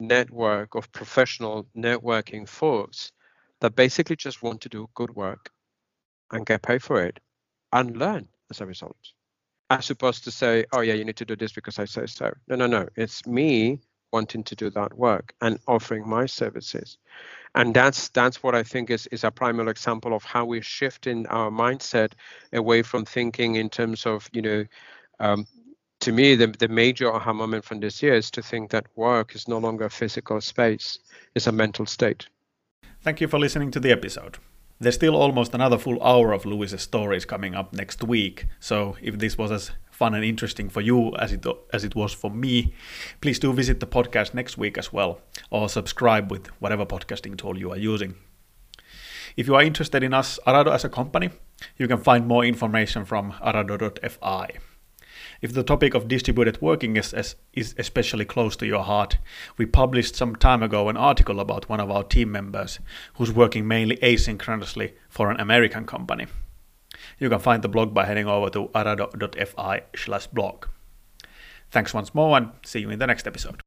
[0.00, 3.12] network of professional networking folks
[3.60, 5.50] that basically just want to do good work
[6.32, 7.20] and get paid for it
[7.72, 8.96] and learn as a result.
[9.72, 12.30] As opposed to say, oh yeah, you need to do this because I say so.
[12.46, 12.86] No, no, no.
[12.94, 13.80] It's me
[14.12, 16.98] wanting to do that work and offering my services.
[17.54, 21.26] And that's that's what I think is, is a primal example of how we're shifting
[21.28, 22.12] our mindset
[22.52, 24.66] away from thinking in terms of, you know,
[25.20, 25.46] um,
[26.00, 29.34] to me, the, the major aha moment from this year is to think that work
[29.34, 30.98] is no longer a physical space,
[31.34, 32.26] it's a mental state.
[33.00, 34.36] Thank you for listening to the episode.
[34.82, 39.16] There's still almost another full hour of Lewis's stories coming up next week, so if
[39.16, 42.74] this was as fun and interesting for you as it as it was for me,
[43.20, 45.20] please do visit the podcast next week as well,
[45.50, 48.16] or subscribe with whatever podcasting tool you are using.
[49.36, 51.30] If you are interested in us, Arado as a company,
[51.76, 54.58] you can find more information from arado.fi.
[55.42, 57.12] If the topic of distributed working is,
[57.52, 59.18] is especially close to your heart,
[59.58, 62.78] we published some time ago an article about one of our team members
[63.16, 66.28] who's working mainly asynchronously for an American company.
[67.18, 70.66] You can find the blog by heading over to arado.fi/blog.
[71.72, 73.60] Thanks once more and see you in the next episode.